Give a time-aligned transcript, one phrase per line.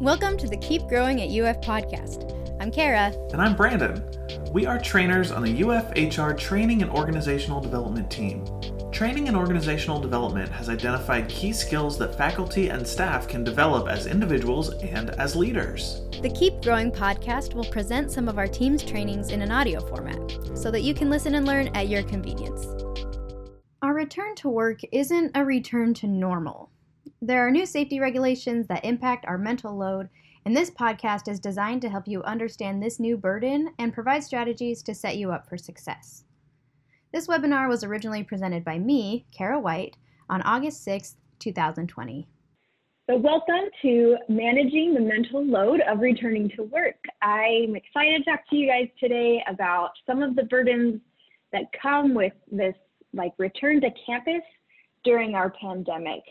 [0.00, 2.32] Welcome to the Keep Growing at UF podcast.
[2.60, 3.14] I'm Kara.
[3.32, 4.02] And I'm Brandon.
[4.50, 8.44] We are trainers on the UF HR Training and Organizational Development team.
[8.90, 14.08] Training and Organizational Development has identified key skills that faculty and staff can develop as
[14.08, 16.02] individuals and as leaders.
[16.22, 20.58] The Keep Growing podcast will present some of our team's trainings in an audio format
[20.58, 22.66] so that you can listen and learn at your convenience.
[23.80, 26.72] Our return to work isn't a return to normal.
[27.20, 30.08] There are new safety regulations that impact our mental load,
[30.44, 34.82] and this podcast is designed to help you understand this new burden and provide strategies
[34.82, 36.24] to set you up for success.
[37.12, 39.96] This webinar was originally presented by me, Kara White,
[40.28, 42.26] on August 6th, 2020.
[43.08, 46.96] So, welcome to Managing the Mental Load of Returning to Work.
[47.20, 51.00] I'm excited to talk to you guys today about some of the burdens
[51.52, 52.74] that come with this,
[53.12, 54.42] like, return to campus
[55.04, 56.22] during our pandemic.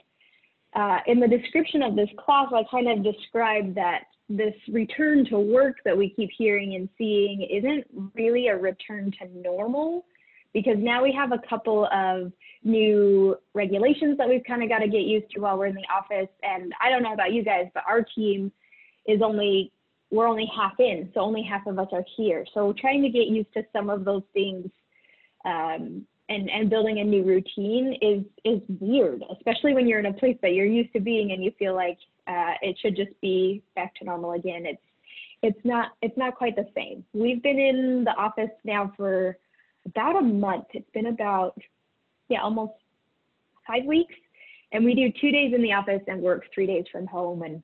[0.76, 5.40] Uh, in the description of this class, I kind of described that this return to
[5.40, 10.06] work that we keep hearing and seeing isn't really a return to normal
[10.54, 12.32] because now we have a couple of
[12.64, 15.86] new regulations that we've kind of got to get used to while we're in the
[15.94, 16.30] office.
[16.44, 18.52] And I don't know about you guys, but our team
[19.08, 19.72] is only,
[20.12, 22.46] we're only half in, so only half of us are here.
[22.54, 24.70] So trying to get used to some of those things
[25.44, 30.14] um, and, and building a new routine is, is weird, especially when you're in a
[30.14, 33.62] place that you're used to being and you feel like uh, it should just be
[33.76, 34.66] back to normal again.
[34.66, 34.82] It's,
[35.42, 37.04] it's not, it's not quite the same.
[37.14, 39.38] We've been in the office now for
[39.86, 40.66] about a month.
[40.74, 41.58] It's been about,
[42.30, 42.74] yeah, almost
[43.68, 44.16] five weeks.
[44.72, 47.44] And we do two days in the office and work three days from home.
[47.44, 47.62] And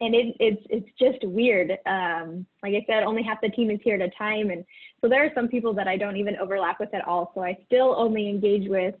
[0.00, 1.70] and it, it's it's just weird.
[1.86, 4.64] Um, like I said, only half the team is here at a time, and
[5.00, 7.32] so there are some people that I don't even overlap with at all.
[7.34, 8.94] So I still only engage with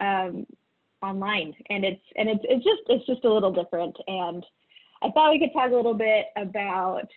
[0.00, 0.46] um,
[1.02, 3.96] online, and it's and it's it's just it's just a little different.
[4.06, 4.44] And
[5.02, 7.08] I thought we could talk a little bit about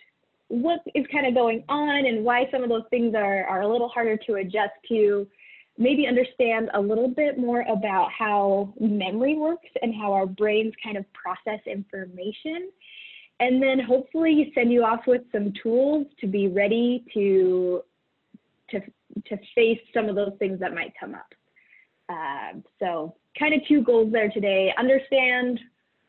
[0.48, 3.68] what is kind of going on and why some of those things are, are a
[3.68, 5.26] little harder to adjust to
[5.78, 10.96] maybe understand a little bit more about how memory works and how our brains kind
[10.96, 12.70] of process information.
[13.40, 17.82] And then hopefully send you off with some tools to be ready to
[18.70, 18.80] to
[19.26, 21.34] to face some of those things that might come up.
[22.08, 24.72] Um, so kind of two goals there today.
[24.78, 25.60] Understand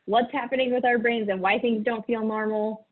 [0.05, 2.87] what's happening with our brains and why things don't feel normal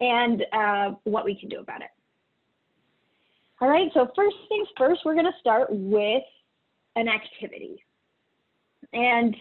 [0.00, 1.90] and uh, what we can do about it.
[3.62, 6.22] All right, so first things first, we're gonna start with
[6.96, 7.84] an activity.
[8.94, 9.36] And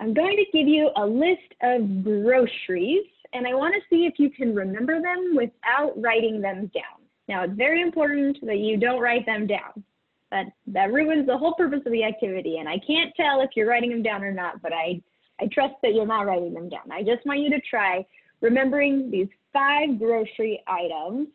[0.00, 3.04] I'm going to give you a list of groceries,
[3.34, 7.02] and I wanna see if you can remember them without writing them down.
[7.28, 9.84] Now, it's very important that you don't write them down.
[10.30, 13.68] That, that ruins the whole purpose of the activity, and I can't tell if you're
[13.68, 15.02] writing them down or not, but I,
[15.38, 16.90] I trust that you're not writing them down.
[16.90, 18.06] I just want you to try
[18.40, 21.28] remembering these five grocery items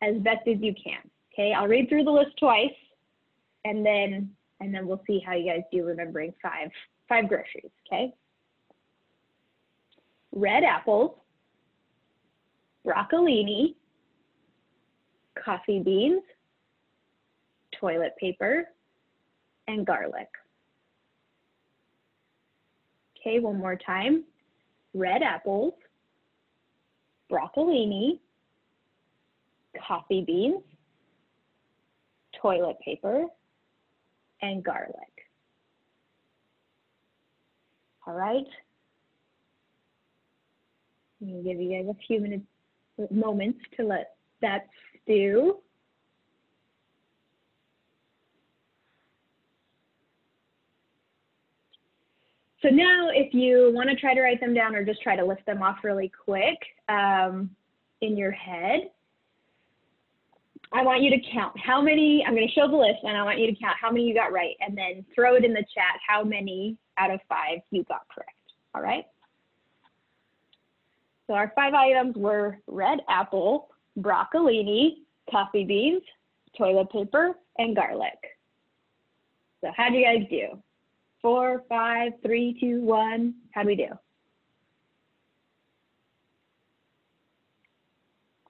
[0.00, 1.10] as best as you can.
[1.34, 2.70] Okay, I'll read through the list twice
[3.64, 4.30] and then
[4.60, 6.70] and then we'll see how you guys do remembering five
[7.08, 8.14] five groceries, okay?
[10.32, 11.12] Red apples,
[12.86, 13.74] broccolini,
[15.42, 16.22] coffee beans,
[17.80, 18.64] toilet paper,
[19.66, 20.28] and garlic.
[23.18, 24.24] Okay, one more time.
[24.92, 25.74] Red apples,
[27.30, 28.20] broccolini,
[29.86, 30.62] coffee beans,
[32.44, 33.24] toilet paper,
[34.42, 34.94] and garlic.
[38.06, 38.44] All right.
[41.22, 42.44] I'm to give you guys a few minutes,
[43.10, 44.66] moments to let that
[45.02, 45.56] stew.
[52.60, 55.24] So now if you want to try to write them down or just try to
[55.24, 56.58] list them off really quick
[56.90, 57.50] um,
[58.02, 58.90] in your head,
[60.74, 63.22] I want you to count how many, I'm going to show the list and I
[63.22, 65.64] want you to count how many you got right and then throw it in the
[65.74, 68.30] chat how many out of five you got correct.
[68.74, 69.04] All right.
[71.26, 73.68] So our five items were red apple,
[73.98, 74.96] broccolini,
[75.30, 76.02] coffee beans,
[76.58, 78.18] toilet paper, and garlic.
[79.62, 80.62] So how do you guys do?
[81.24, 83.32] four, five, three, two, one.
[83.52, 83.88] How do we do?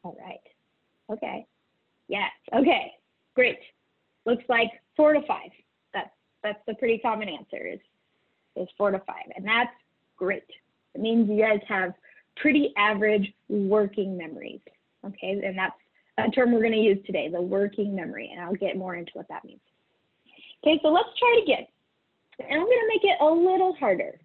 [0.02, 0.40] All right.
[1.08, 1.46] Okay.
[2.08, 2.30] Yes.
[2.54, 2.92] Okay.
[3.34, 3.58] Great.
[4.26, 5.50] Looks like four to five.
[5.92, 6.10] That's
[6.42, 7.80] that's the pretty common answer is
[8.56, 9.72] is four to five, and that's
[10.16, 10.44] great.
[10.94, 11.92] It means you guys have
[12.36, 14.60] pretty average working memories.
[15.04, 15.74] Okay, and that's
[16.18, 19.10] a term we're going to use today, the working memory, and I'll get more into
[19.14, 19.60] what that means.
[20.62, 21.66] Okay, so let's try it again.
[22.38, 24.18] And I'm going to make it a little harder.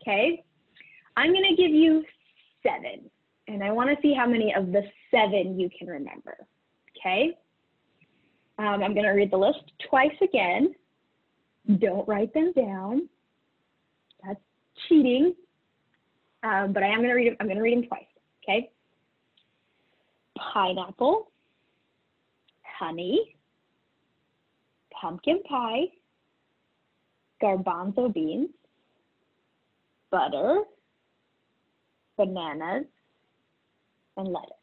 [0.00, 0.44] Okay.
[1.16, 2.04] I'm going to give you
[2.62, 3.10] seven.
[3.48, 6.36] And I want to see how many of the seven you can remember.
[7.00, 7.36] Okay?
[8.58, 10.74] Um, I'm going to read the list twice again.
[11.78, 13.08] Don't write them down.
[14.24, 14.40] That's
[14.88, 15.34] cheating.
[16.42, 17.36] Um, but I am going to read them.
[17.40, 18.04] I'm going to read them twice.
[18.44, 18.70] Okay?
[20.52, 21.30] Pineapple,
[22.78, 23.36] honey,
[25.00, 25.84] pumpkin pie,
[27.42, 28.50] garbanzo beans,
[30.10, 30.62] butter,
[32.16, 32.84] bananas,
[34.16, 34.59] and lettuce.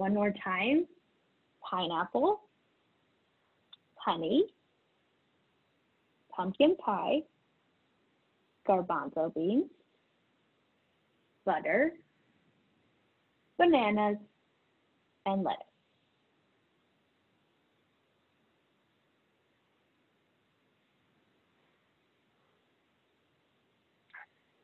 [0.00, 0.86] One more time.
[1.62, 2.40] Pineapple,
[3.96, 4.46] honey,
[6.34, 7.18] pumpkin pie,
[8.66, 9.66] garbanzo beans,
[11.44, 11.92] butter,
[13.58, 14.16] bananas,
[15.26, 15.66] and lettuce.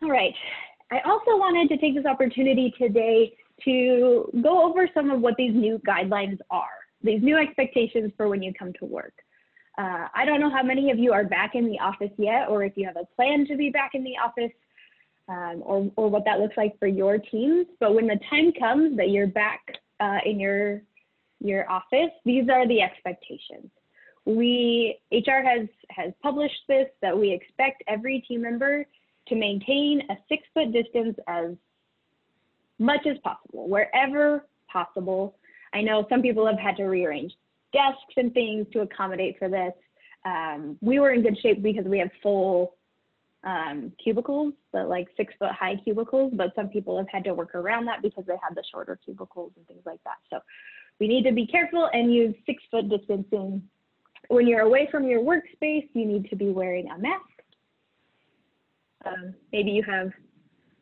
[0.03, 0.33] All right.
[0.91, 5.55] I also wanted to take this opportunity today to go over some of what these
[5.55, 9.15] new guidelines are, these new expectations for when you come to work.
[9.79, 12.65] Uh, I don't know how many of you are back in the office yet, or
[12.65, 14.53] if you have a plan to be back in the office,
[15.29, 17.67] um, or, or what that looks like for your teams.
[17.81, 19.61] But when the time comes that you're back
[20.01, 20.83] uh, in your,
[21.41, 23.71] your office, these are the expectations.
[24.25, 28.87] We, HR has, has published this, that we expect every team member
[29.29, 31.51] to maintain a six foot distance as
[32.79, 35.37] much as possible, wherever possible.
[35.73, 37.33] I know some people have had to rearrange
[37.73, 39.73] desks and things to accommodate for this.
[40.25, 42.75] Um, we were in good shape because we have full
[43.45, 47.55] um, cubicles, but like six foot high cubicles, but some people have had to work
[47.55, 50.17] around that because they have the shorter cubicles and things like that.
[50.31, 50.41] So
[50.99, 53.63] we need to be careful and use six foot distancing.
[54.29, 57.23] When you're away from your workspace, you need to be wearing a mask.
[59.05, 60.11] Um, maybe you have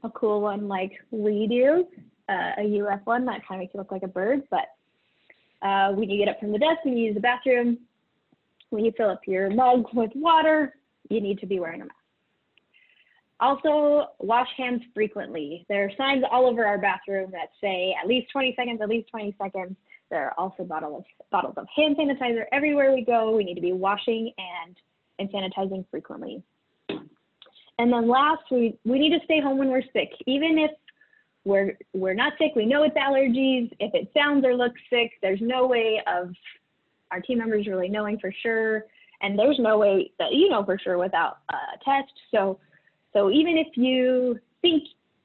[0.04, 1.86] a cool one like we do,
[2.28, 4.66] uh, a UF one that kind of makes you look like a bird, but
[5.66, 7.78] uh, when you get up from the desk and you use the bathroom,
[8.70, 10.74] when you fill up your mug with water,
[11.08, 11.96] you need to be wearing a mask.
[13.40, 15.66] Also, wash hands frequently.
[15.68, 19.08] There are signs all over our bathroom that say at least 20 seconds, at least
[19.10, 19.76] 20 seconds.
[20.10, 23.34] There are also bottles, bottles of hand sanitizer everywhere we go.
[23.34, 24.76] We need to be washing and,
[25.18, 26.42] and sanitizing frequently.
[27.78, 30.12] And then last, we, we need to stay home when we're sick.
[30.26, 30.70] Even if
[31.44, 33.70] we're, we're not sick, we know it's allergies.
[33.80, 36.32] If it sounds or looks sick, there's no way of
[37.10, 38.86] our team members really knowing for sure.
[39.22, 42.12] And there's no way that you know for sure without a test.
[42.30, 42.58] So,
[43.12, 44.84] so even if you think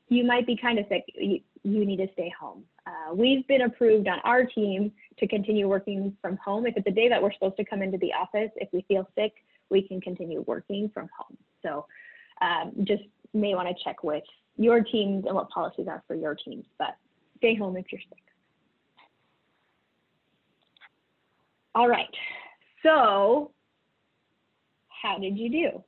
[0.09, 2.63] you might be kind of sick, you, you need to stay home.
[2.87, 6.65] Uh, we've been approved on our team to continue working from home.
[6.65, 9.07] If it's a day that we're supposed to come into the office, if we feel
[9.15, 9.33] sick,
[9.69, 11.37] we can continue working from home.
[11.61, 11.85] So
[12.41, 13.03] um, just
[13.33, 14.23] may want to check with
[14.57, 16.95] your teams and what policies are for your teams, but
[17.37, 18.17] stay home if you're sick.
[21.75, 22.07] All right,
[22.83, 23.51] so
[25.01, 25.83] how did you do?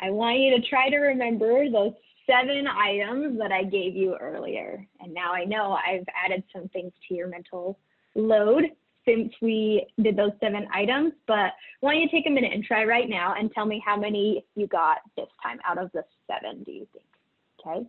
[0.00, 1.92] I want you to try to remember those
[2.26, 4.86] seven items that I gave you earlier.
[5.00, 7.78] And now I know I've added some things to your mental
[8.14, 8.64] load
[9.04, 12.84] since we did those seven items, but why don't you take a minute and try
[12.84, 16.62] right now and tell me how many you got this time out of the seven,
[16.64, 17.06] do you think?
[17.60, 17.86] Okay.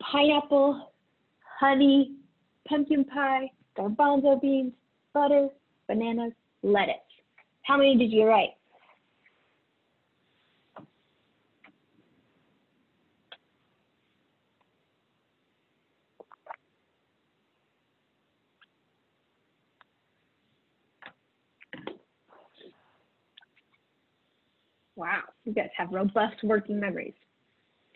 [0.00, 0.92] Pineapple,
[1.58, 2.16] honey,
[2.68, 4.72] pumpkin pie, garbanzo beans,
[5.14, 5.48] butter,
[5.88, 6.32] bananas,
[6.62, 6.96] lettuce.
[7.62, 8.50] How many did you write?
[24.96, 27.14] Wow, you guys have robust working memories.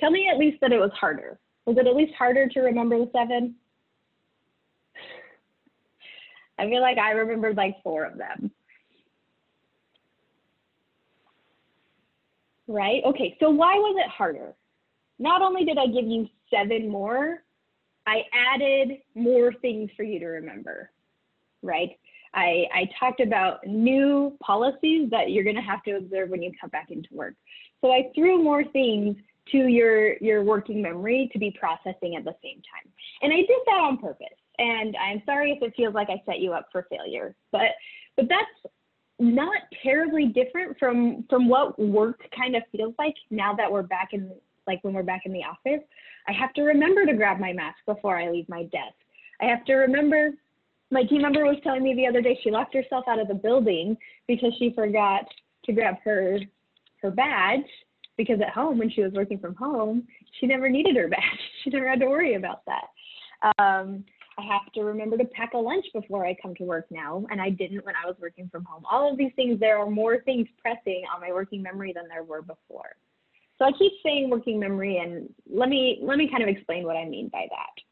[0.01, 1.39] Tell me at least that it was harder.
[1.67, 3.55] Was it at least harder to remember the seven?
[6.59, 8.51] I feel like I remembered like four of them.
[12.69, 13.03] Right?
[13.05, 14.55] Okay, so why was it harder?
[15.19, 17.43] Not only did I give you seven more,
[18.07, 20.91] I added more things for you to remember,
[21.63, 21.91] right?
[22.37, 26.53] I, I talked about new policies that you're going to have to observe when you
[26.61, 27.35] come back into work.
[27.81, 29.17] So I threw more things
[29.53, 32.93] to your, your working memory to be processing at the same time.
[33.23, 34.27] And I did that on purpose.
[34.59, 37.71] And I'm sorry if it feels like I set you up for failure, but,
[38.17, 38.75] but that's
[39.19, 44.11] not terribly different from, from what work kind of feels like now that we're back
[44.13, 44.31] in,
[44.67, 45.85] like when we're back in the office.
[46.29, 48.95] I have to remember to grab my mask before I leave my desk.
[49.41, 50.33] I have to remember
[50.91, 53.35] my team member was telling me the other day she locked herself out of the
[53.35, 53.97] building
[54.29, 55.25] because she forgot
[55.65, 56.39] to grab her
[57.03, 57.67] her badge
[58.17, 60.07] because at home when she was working from home,
[60.41, 61.21] she never needed her badge.
[61.63, 62.85] She never had to worry about that.
[63.59, 64.05] Um,
[64.39, 67.41] I have to remember to pack a lunch before I come to work now, and
[67.41, 68.85] I didn't when I was working from home.
[68.91, 72.23] All of these things, there are more things pressing on my working memory than there
[72.23, 72.97] were before.
[73.59, 76.97] So I keep saying working memory, and let me let me kind of explain what
[76.97, 77.86] I mean by that.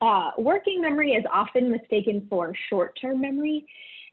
[0.00, 3.64] Uh, working memory is often mistaken for short-term memory,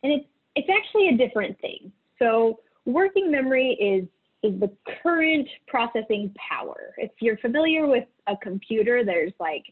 [0.04, 0.26] and it's
[0.56, 1.92] it's actually a different thing.
[2.20, 4.08] So working memory is
[4.44, 4.72] is the
[5.02, 6.94] current processing power.
[6.98, 9.64] If you're familiar with a computer, there's like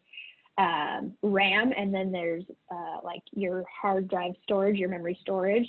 [0.58, 5.68] um, RAM and then there's uh, like your hard drive storage, your memory storage.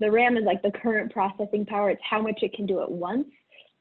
[0.00, 1.90] The RAM is like the current processing power.
[1.90, 3.26] It's how much it can do at once.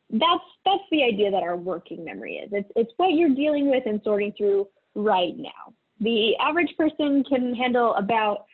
[0.10, 2.50] That's that's the idea that our working memory is.
[2.54, 5.74] It's it's what you're dealing with and sorting through right now.
[6.00, 8.46] The average person can handle about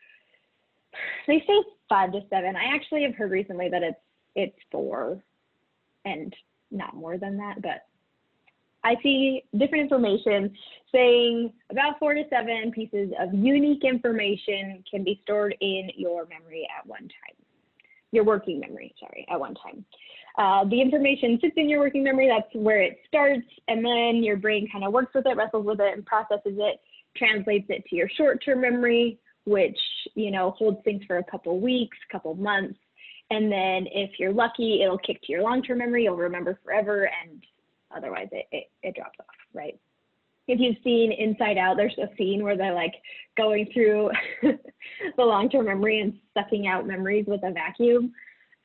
[1.27, 2.55] they say five to seven.
[2.55, 3.99] I actually have heard recently that it's
[4.35, 5.21] it's four
[6.05, 6.35] and
[6.71, 7.85] not more than that, but
[8.83, 10.53] I see different information
[10.91, 16.67] saying about four to seven pieces of unique information can be stored in your memory
[16.77, 17.35] at one time.
[18.11, 19.85] Your working memory, sorry, at one time.
[20.37, 24.35] Uh, the information sits in your working memory, that's where it starts, and then your
[24.35, 26.81] brain kind of works with it, wrestles with it, and processes it,
[27.15, 29.77] translates it to your short-term memory, which
[30.15, 32.79] you know holds things for a couple weeks, couple months,
[33.29, 36.03] and then if you're lucky, it'll kick to your long-term memory.
[36.03, 37.43] You'll remember forever, and
[37.95, 39.79] otherwise it, it, it drops off, right?
[40.47, 42.93] If you've seen Inside Out, there's a scene where they're like
[43.37, 48.11] going through the long-term memory and sucking out memories with a vacuum.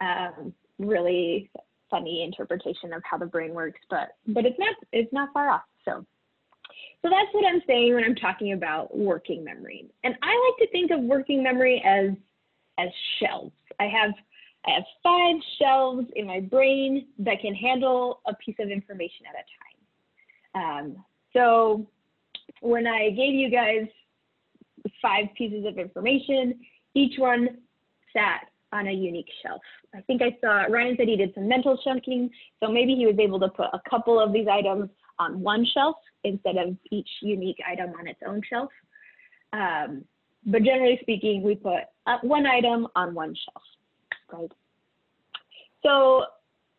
[0.01, 1.51] Um, really
[1.91, 5.63] funny interpretation of how the brain works, but but it's not it's not far off.
[5.85, 6.05] So
[7.03, 9.87] so that's what I'm saying when I'm talking about working memory.
[10.03, 12.11] And I like to think of working memory as
[12.79, 12.89] as
[13.21, 13.53] shelves.
[13.79, 14.13] I have
[14.67, 19.35] I have five shelves in my brain that can handle a piece of information at
[19.35, 20.87] a time.
[20.87, 21.87] Um, so
[22.61, 23.87] when I gave you guys
[25.01, 26.59] five pieces of information,
[26.95, 27.59] each one
[28.13, 29.63] sat on a unique shelf.
[29.95, 32.31] I think I saw Ryan said he did some mental chunking,
[32.63, 35.97] so maybe he was able to put a couple of these items on one shelf
[36.29, 38.71] instead of each unique item on its own shelf.
[39.53, 40.05] Um,
[40.47, 41.83] but generally speaking, we put
[42.23, 43.63] one item on one shelf
[44.33, 44.51] right?
[45.83, 46.25] So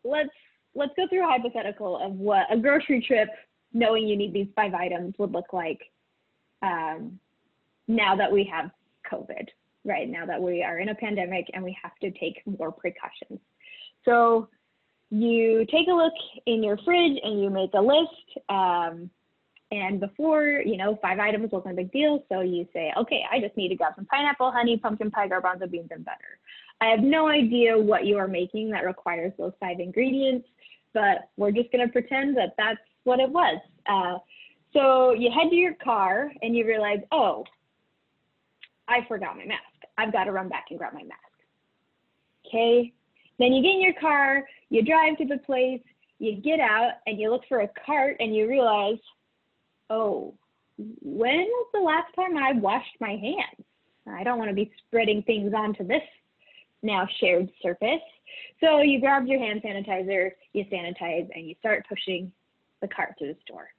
[0.03, 0.29] let's
[0.75, 3.29] let's go through a hypothetical of what a grocery trip,
[3.74, 5.79] knowing you need these five items, would look like
[6.62, 7.20] um,
[7.88, 8.70] now that we have
[9.12, 9.48] COVID,
[9.84, 10.08] right?
[10.08, 13.39] Now that we are in a pandemic and we have to take more precautions.
[14.06, 14.48] So
[15.10, 16.13] you take a look
[16.46, 18.48] in your fridge and you make a list.
[18.50, 19.10] Um,
[19.72, 22.24] and before, you know, five items wasn't a big deal.
[22.28, 25.70] So you say, okay, I just need to grab some pineapple, honey, pumpkin pie, garbanzo
[25.70, 26.40] beans, and butter.
[26.82, 30.48] I have no idea what you are making that requires those five ingredients,
[30.94, 33.60] but we're just going to pretend that that's what it was.
[33.86, 34.18] Uh,
[34.74, 37.44] so you head to your car and you realize, oh,
[38.88, 39.62] I forgot my mask.
[39.98, 41.20] I've got to run back and grab my mask.
[42.48, 42.94] Okay.
[43.38, 45.82] Then you get in your car, you drive to the place,
[46.18, 48.98] you get out and you look for a cart and you realize,
[49.89, 50.34] oh,
[50.77, 53.65] when was the last time I washed my hands?
[54.08, 56.01] I don't want to be spreading things onto this
[56.81, 58.01] now shared surface.
[58.62, 62.31] So you grab your hand sanitizer, you sanitize, and you start pushing
[62.81, 63.69] the cart through the store.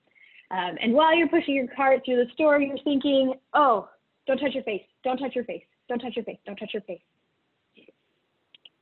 [0.50, 3.88] Um, and while you're pushing your cart through the store, you're thinking, oh,
[4.26, 6.82] don't touch your face, don't touch your face, don't touch your face, don't touch your
[6.82, 7.00] face.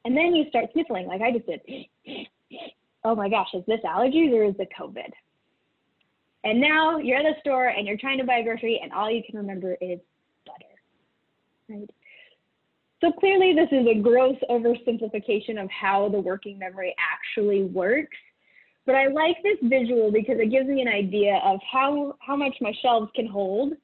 [0.05, 1.61] And then you start sniffling like I just did.
[3.05, 5.11] oh my gosh, is this allergies or is it COVID?
[6.45, 9.11] And now you're at the store and you're trying to buy a grocery and all
[9.11, 9.99] you can remember is
[10.47, 10.65] butter,
[11.69, 11.91] right?
[13.01, 18.17] So clearly this is a gross oversimplification of how the working memory actually works.
[18.87, 22.55] But I like this visual because it gives me an idea of how, how much
[22.61, 23.75] my shelves can hold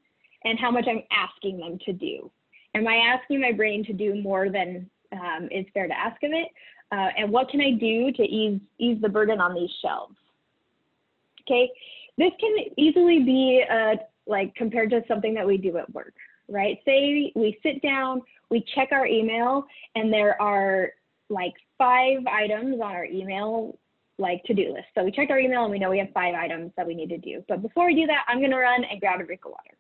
[0.45, 2.31] and how much I'm asking them to do.
[2.75, 6.33] Am I asking my brain to do more than um, is fair to ask of
[6.33, 6.49] it?
[6.91, 10.15] Uh, and what can I do to ease, ease the burden on these shelves?
[11.43, 11.71] Okay,
[12.19, 16.15] this can easily be uh, like compared to something that we do at work,
[16.49, 16.79] right?
[16.85, 20.91] Say we sit down, we check our email and there are
[21.29, 23.79] like five items on our email
[24.17, 24.87] like to-do list.
[24.95, 27.09] So we checked our email and we know we have five items that we need
[27.09, 27.45] to do.
[27.49, 29.77] But before we do that, I'm gonna run and grab a drink of water.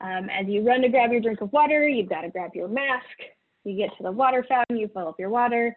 [0.00, 2.68] Um, as you run to grab your drink of water, you've got to grab your
[2.68, 3.06] mask.
[3.64, 5.76] You get to the water fountain, you fill up your water.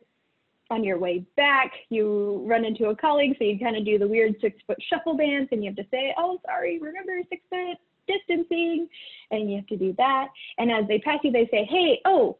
[0.72, 4.08] On your way back, you run into a colleague, so you kind of do the
[4.08, 7.78] weird six foot shuffle dance and you have to say, oh, sorry, remember six foot
[8.08, 8.88] distancing,
[9.32, 10.28] and you have to do that.
[10.58, 12.38] And as they pass you, they say, hey, oh,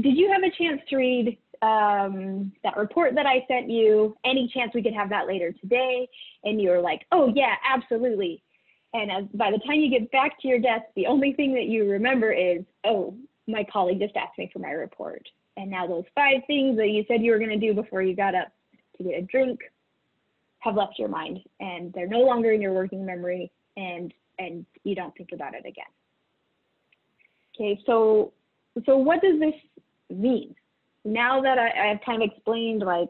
[0.00, 4.16] did you have a chance to read um, that report that I sent you.
[4.24, 6.08] Any chance we could have that later today?
[6.44, 8.42] And you're like, oh yeah, absolutely.
[8.94, 11.66] And as by the time you get back to your desk, the only thing that
[11.66, 13.14] you remember is, oh,
[13.46, 15.26] my colleague just asked me for my report.
[15.56, 18.16] And now those five things that you said you were going to do before you
[18.16, 18.48] got up
[18.96, 19.60] to get a drink
[20.62, 24.94] have left your mind and they're no longer in your working memory and and you
[24.94, 25.84] don't think about it again.
[27.54, 28.32] Okay, so
[28.86, 29.54] so what does this
[30.08, 30.54] mean?
[31.04, 33.08] Now that I, I've kind of explained like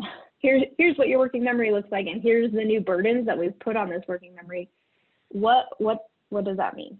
[0.38, 3.58] here's here's what your working memory looks like and here's the new burdens that we've
[3.58, 4.68] put on this working memory,
[5.30, 6.96] what what what does that mean?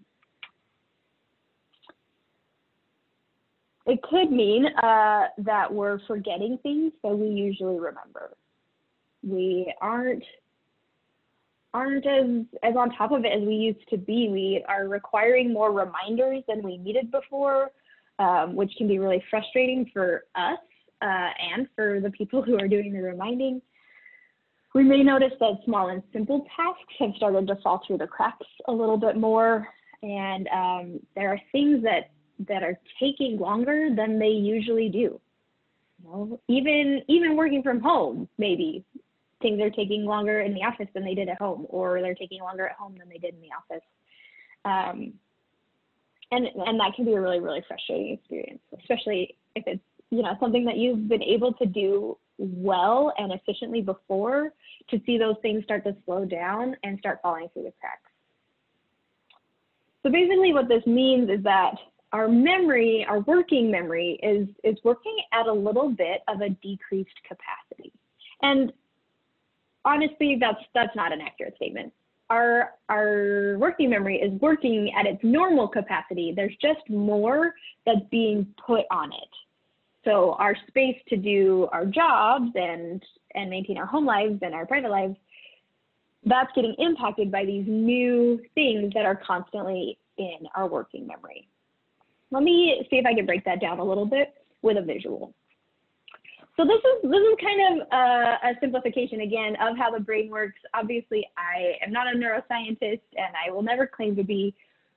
[3.90, 8.36] It could mean uh, that we're forgetting things that we usually remember.
[9.26, 10.22] We aren't
[11.74, 14.28] aren't as as on top of it as we used to be.
[14.28, 17.72] We are requiring more reminders than we needed before,
[18.20, 20.60] um, which can be really frustrating for us
[21.02, 23.60] uh, and for the people who are doing the reminding.
[24.72, 28.46] We may notice that small and simple tasks have started to fall through the cracks
[28.68, 29.66] a little bit more,
[30.04, 32.10] and um, there are things that
[32.48, 35.20] that are taking longer than they usually do.
[36.48, 38.84] Even even working from home, maybe
[39.42, 42.40] things are taking longer in the office than they did at home, or they're taking
[42.40, 43.84] longer at home than they did in the office.
[44.64, 45.12] Um,
[46.32, 50.36] and and that can be a really really frustrating experience, especially if it's you know
[50.40, 54.52] something that you've been able to do well and efficiently before.
[54.88, 58.10] To see those things start to slow down and start falling through the cracks.
[60.02, 61.74] So basically, what this means is that
[62.12, 67.10] our memory, our working memory, is is working at a little bit of a decreased
[67.26, 67.92] capacity.
[68.42, 68.72] And
[69.84, 71.92] honestly, that's that's not an accurate statement.
[72.28, 76.32] Our our working memory is working at its normal capacity.
[76.34, 77.54] There's just more
[77.86, 79.28] that's being put on it.
[80.04, 83.02] So our space to do our jobs and
[83.34, 85.16] and maintain our home lives and our private lives,
[86.24, 91.48] that's getting impacted by these new things that are constantly in our working memory.
[92.30, 95.34] Let me see if I can break that down a little bit with a visual.
[96.56, 100.28] So this is this is kind of a, a, simplification again of how the brain
[100.28, 100.58] works.
[100.74, 104.54] Obviously, I am not a neuroscientist, and I will never claim to be,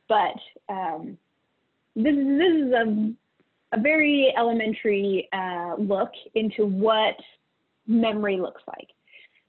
[0.09, 0.35] but
[0.67, 1.17] um,
[1.95, 3.13] this this is a
[3.73, 7.15] a very elementary uh, look into what
[7.87, 8.87] memory looks like.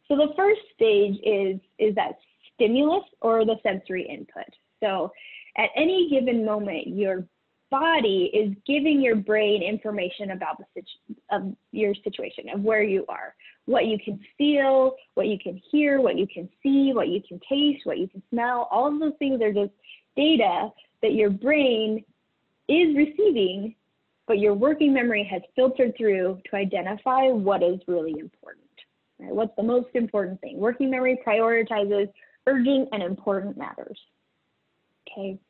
[0.08, 2.18] So the first stage is is that
[2.54, 4.54] stimulus or the sensory input.
[4.80, 5.10] So
[5.56, 7.24] at any given moment, your
[7.74, 13.04] body is giving your brain information about the situ- of your situation of where you
[13.08, 13.34] are.
[13.66, 17.40] What you can feel what you can hear what you can see what you can
[17.48, 18.68] taste what you can smell.
[18.70, 19.72] All of those things are just
[20.16, 20.68] data
[21.02, 22.04] that your brain
[22.68, 23.74] is receiving
[24.28, 28.76] but your working memory has filtered through to identify what is really important
[29.18, 29.34] right?
[29.34, 30.58] what's the most important thing?
[30.58, 32.08] Working memory prioritizes
[32.46, 33.98] urgent and important matters.
[35.10, 35.40] Okay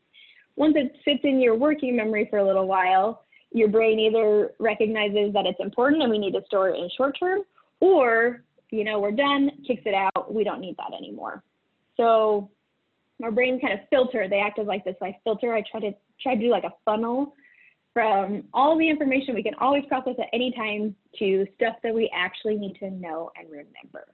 [0.57, 5.33] once it sits in your working memory for a little while, your brain either recognizes
[5.33, 7.40] that it's important and we need to store it in short term,
[7.81, 11.43] or, you know, we're done, kicks it out, we don't need that anymore.
[11.97, 12.51] So
[13.23, 15.55] our brains kind of filter, they act as like this like filter.
[15.55, 17.35] I try to try to do like a funnel
[17.93, 22.11] from all the information we can always process at any time to stuff that we
[22.14, 24.07] actually need to know and remember.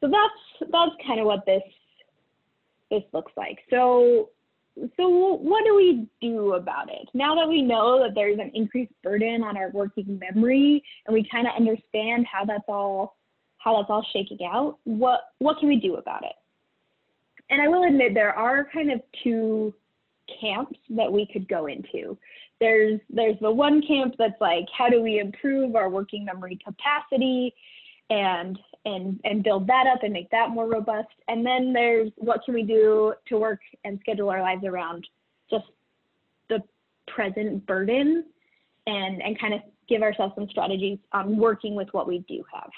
[0.00, 1.62] So that's that's kind of what this
[2.90, 3.58] this looks like.
[3.70, 4.30] So,
[4.96, 7.08] so what do we do about it?
[7.14, 11.28] Now that we know that there's an increased burden on our working memory and we
[11.30, 13.16] kind of understand how that's all
[13.58, 16.34] how that's all shaking out, what what can we do about it?
[17.50, 19.74] And I will admit there are kind of two
[20.40, 22.16] camps that we could go into.
[22.60, 27.54] There's there's the one camp that's like how do we improve our working memory capacity
[28.10, 31.08] and and and build that up and make that more robust.
[31.28, 35.06] And then there's what can we do to work and schedule our lives around
[35.50, 35.66] just
[36.48, 36.62] the
[37.06, 38.24] present burden
[38.86, 42.70] and and kind of give ourselves some strategies on working with what we do have.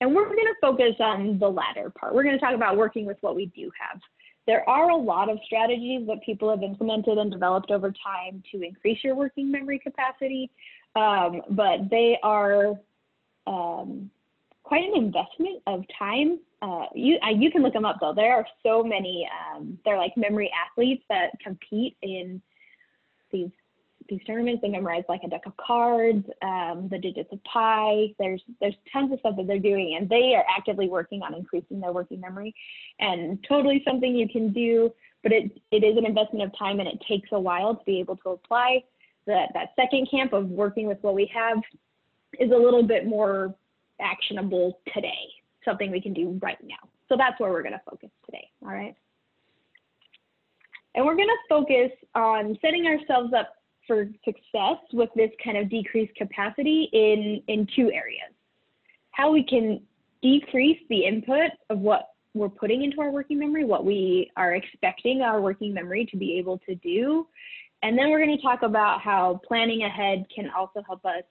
[0.00, 2.14] And we're going to focus on the latter part.
[2.14, 4.00] We're going to talk about working with what we do have.
[4.46, 8.62] There are a lot of strategies that people have implemented and developed over time to
[8.62, 10.50] increase your working memory capacity,
[10.94, 12.74] um, but they are
[13.46, 14.10] um,
[14.68, 16.38] quite an investment of time.
[16.60, 18.12] Uh, you uh, you can look them up though.
[18.12, 19.26] There are so many.
[19.40, 22.42] Um, they're like memory athletes that compete in
[23.32, 23.50] these
[24.10, 24.60] these tournaments.
[24.60, 28.14] They memorize like a deck of cards, um, the digits of pi.
[28.18, 31.80] There's there's tons of stuff that they're doing, and they are actively working on increasing
[31.80, 32.54] their working memory.
[33.00, 36.88] And totally something you can do, but it it is an investment of time, and
[36.88, 38.84] it takes a while to be able to apply
[39.26, 41.58] that that second camp of working with what we have
[42.38, 43.54] is a little bit more
[44.00, 45.28] actionable today,
[45.64, 46.76] something we can do right now.
[47.08, 48.48] So that's where we're going to focus today.
[48.62, 48.94] All right.
[50.94, 53.54] And we're going to focus on setting ourselves up
[53.86, 58.32] for success with this kind of decreased capacity in, in two areas.
[59.12, 59.80] How we can
[60.22, 65.22] decrease the input of what we're putting into our working memory, what we are expecting
[65.22, 67.26] our working memory to be able to do.
[67.82, 71.22] And then we're going to talk about how planning ahead can also help us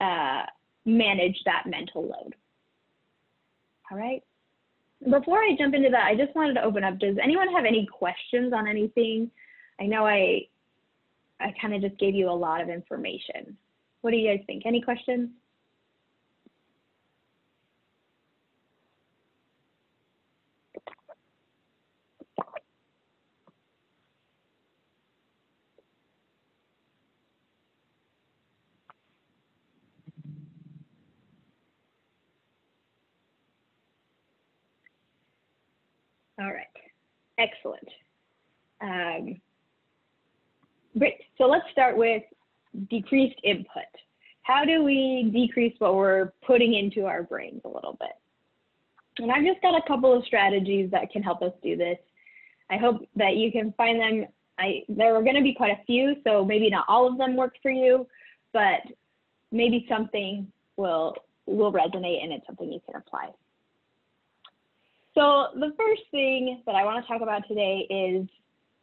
[0.00, 0.42] uh,
[0.88, 2.34] manage that mental load.
[3.90, 4.22] All right.
[5.08, 6.98] Before I jump into that, I just wanted to open up.
[6.98, 9.30] Does anyone have any questions on anything?
[9.80, 10.48] I know I
[11.40, 13.56] I kind of just gave you a lot of information.
[14.00, 14.64] What do you guys think?
[14.66, 15.30] Any questions?
[36.40, 36.66] All right,
[37.38, 37.88] excellent.
[38.80, 39.40] Um,
[40.98, 42.22] great, so let's start with
[42.90, 43.84] decreased input.
[44.42, 48.12] How do we decrease what we're putting into our brains a little bit?
[49.18, 51.98] And I've just got a couple of strategies that can help us do this.
[52.70, 54.26] I hope that you can find them.
[54.58, 57.36] I, there are going to be quite a few, so maybe not all of them
[57.36, 58.06] work for you,
[58.52, 58.80] but
[59.52, 61.14] maybe something will
[61.46, 63.30] will resonate and it's something you can apply.
[65.14, 68.28] So the first thing that I want to talk about today is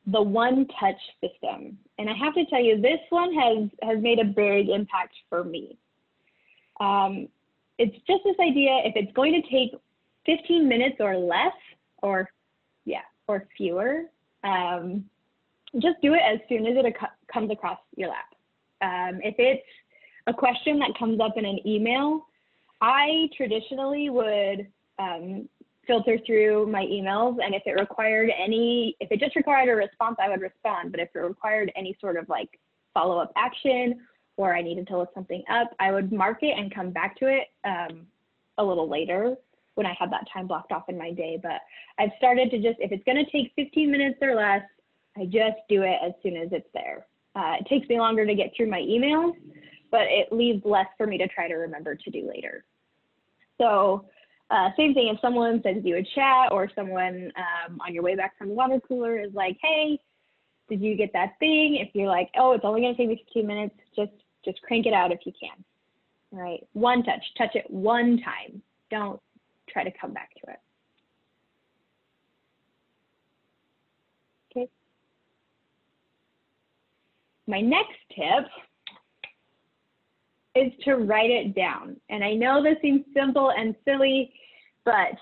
[0.08, 1.78] the one touch system.
[1.98, 5.44] And I have to tell you, this one has, has made a big impact for
[5.44, 5.78] me.
[6.80, 7.28] Um,
[7.78, 9.72] it's just this idea, if it's going to take
[10.26, 11.54] 15 minutes or less,
[12.02, 12.30] or
[12.86, 14.04] yeah, or fewer,
[14.44, 15.06] um,
[15.76, 16.96] just do it as soon as it
[17.32, 18.34] comes across your lap.
[18.82, 19.66] Um, if it's
[20.28, 22.28] a question that comes up in an email,
[22.82, 24.68] I traditionally would
[25.00, 25.50] um,
[25.88, 30.18] filter through my emails and if it required any if it just required a response
[30.22, 30.92] i would respond.
[30.92, 32.60] But if it required any sort of like
[32.94, 34.02] follow-up action
[34.38, 37.28] or i needed to look something up i would mark it and come back to
[37.28, 38.06] it um,
[38.58, 39.36] a little later
[39.76, 41.40] when i had that time blocked off in my day.
[41.42, 41.62] But
[42.00, 44.64] i've started to just if it's going to take 15 minutes or less
[45.18, 47.06] i just do it as soon as it's there.
[47.36, 49.34] Uh, it takes me longer to get through my emails
[49.92, 52.66] but it leaves less for me to try to remember to do later.
[53.58, 54.06] So
[54.52, 58.16] uh, same thing if someone sends you a chat or someone um, on your way
[58.16, 60.00] back from the water cooler is like, hey,
[60.70, 61.76] did you get that thing?
[61.76, 64.12] If you're like, oh, it's only going to take me 15 minutes, just
[64.44, 65.64] just crank it out if you can.
[66.32, 68.62] All right, one touch, touch it one time.
[68.92, 69.20] Don't
[69.70, 70.60] try to come back to it.
[74.52, 74.70] Okay.
[77.48, 78.46] My next tip
[80.56, 81.98] is to write it down.
[82.10, 84.34] And I know this seems simple and silly,
[84.84, 85.16] but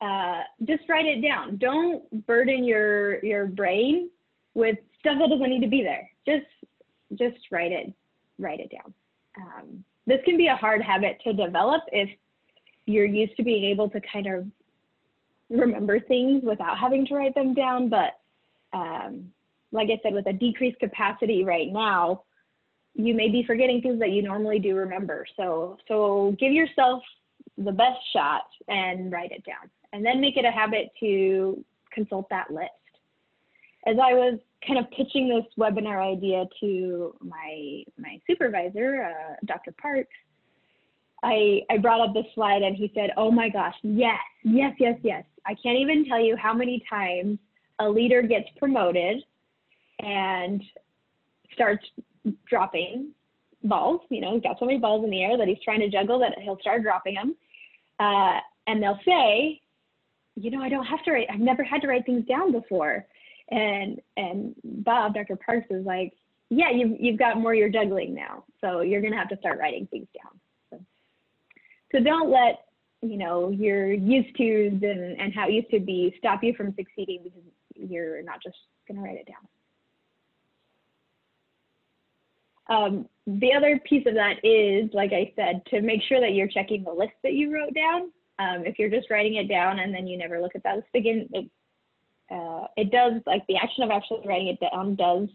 [0.00, 1.56] uh, just write it down.
[1.56, 4.10] Don't burden your your brain
[4.54, 6.10] with stuff that doesn't need to be there.
[6.26, 6.46] Just
[7.18, 7.92] just write it
[8.38, 8.92] write it down.
[9.38, 12.08] Um, this can be a hard habit to develop if
[12.86, 14.46] you're used to being able to kind of
[15.50, 17.88] remember things without having to write them down.
[17.88, 18.18] But
[18.72, 19.32] um,
[19.72, 22.22] like I said, with a decreased capacity right now,
[22.96, 25.26] you may be forgetting things that you normally do remember.
[25.36, 27.02] So, so give yourself
[27.58, 29.70] the best shot and write it down.
[29.92, 32.70] And then make it a habit to consult that list.
[33.86, 39.72] As I was kind of pitching this webinar idea to my, my supervisor, uh, Dr.
[39.80, 40.08] Parks,
[41.22, 44.98] I, I brought up this slide and he said, oh my gosh, yes, yes, yes,
[45.02, 45.24] yes.
[45.46, 47.38] I can't even tell you how many times
[47.78, 49.22] a leader gets promoted
[50.00, 50.62] and
[51.52, 51.84] starts
[52.48, 53.12] dropping
[53.64, 54.00] balls.
[54.10, 56.18] You know, he's got so many balls in the air that he's trying to juggle
[56.20, 57.36] that he'll start dropping them.
[57.98, 59.60] Uh, and they'll say,
[60.36, 61.28] you know, I don't have to write.
[61.32, 63.06] I've never had to write things down before.
[63.50, 65.36] And and Bob, Dr.
[65.36, 66.12] Parks, is like,
[66.50, 69.86] yeah, you've you've got more you're juggling now, so you're gonna have to start writing
[69.86, 70.40] things down.
[70.70, 70.84] So,
[71.92, 72.64] so don't let
[73.02, 76.74] you know your used to and, and how it used to be stop you from
[76.74, 77.42] succeeding because
[77.76, 78.56] you're not just
[78.88, 79.46] gonna write it down.
[82.68, 86.48] Um, the other piece of that is, like I said, to make sure that you're
[86.48, 88.12] checking the list that you wrote down.
[88.38, 90.88] Um, if you're just writing it down and then you never look at that list
[90.94, 91.50] again, it,
[92.30, 95.28] uh, it does, like the action of actually writing it down does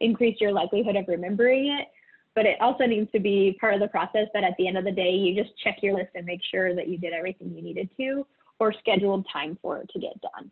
[0.00, 1.88] increase your likelihood of remembering it.
[2.34, 4.84] But it also needs to be part of the process that at the end of
[4.84, 7.62] the day, you just check your list and make sure that you did everything you
[7.62, 8.24] needed to
[8.60, 10.50] or scheduled time for it to get done.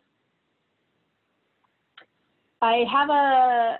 [2.61, 3.77] I have a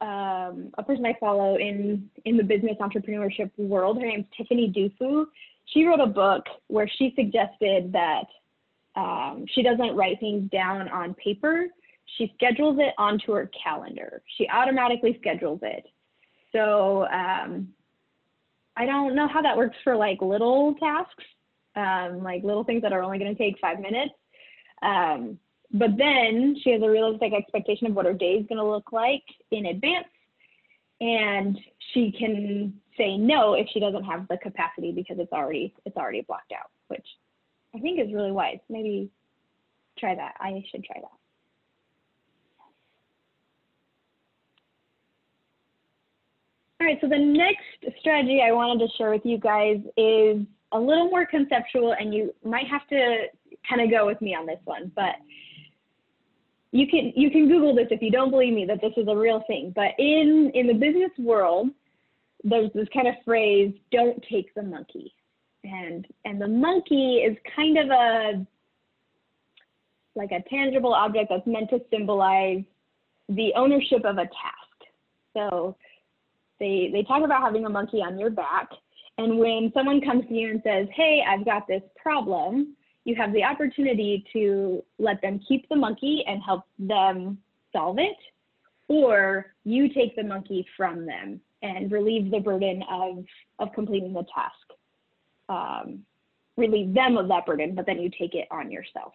[0.00, 3.98] um, a person I follow in in the business entrepreneurship world.
[4.00, 5.26] Her name's Tiffany Dufu.
[5.66, 8.24] She wrote a book where she suggested that
[8.96, 11.66] um, she doesn't write things down on paper.
[12.16, 14.22] She schedules it onto her calendar.
[14.36, 15.84] She automatically schedules it.
[16.52, 17.68] So um,
[18.76, 21.24] I don't know how that works for like little tasks,
[21.76, 24.14] um, like little things that are only going to take five minutes.
[25.72, 28.92] But then she has a realistic expectation of what her day is going to look
[28.92, 30.08] like in advance.
[31.00, 31.58] And
[31.92, 36.22] she can say no if she doesn't have the capacity because it's already it's already
[36.22, 37.06] blocked out, which
[37.74, 38.58] I think is really wise.
[38.68, 39.10] Maybe
[39.98, 40.34] try that.
[40.40, 41.10] I should try that.
[46.80, 50.80] All right, so the next strategy I wanted to share with you guys is a
[50.80, 53.26] little more conceptual, and you might have to
[53.68, 55.16] kind of go with me on this one, but
[56.72, 59.16] you can you can Google this if you don't believe me that this is a
[59.16, 59.72] real thing.
[59.74, 61.70] But in in the business world,
[62.44, 65.12] there's this kind of phrase, "Don't take the monkey,"
[65.64, 68.46] and and the monkey is kind of a
[70.14, 72.62] like a tangible object that's meant to symbolize
[73.28, 74.92] the ownership of a task.
[75.34, 75.76] So
[76.60, 78.68] they they talk about having a monkey on your back,
[79.18, 83.32] and when someone comes to you and says, "Hey, I've got this problem," you have
[83.32, 87.38] the opportunity to let them keep the monkey and help them
[87.72, 88.16] solve it,
[88.88, 93.24] or you take the monkey from them and relieve the burden of,
[93.58, 94.54] of completing the task.
[95.48, 96.04] Um,
[96.56, 99.14] relieve them of that burden, but then you take it on yourself.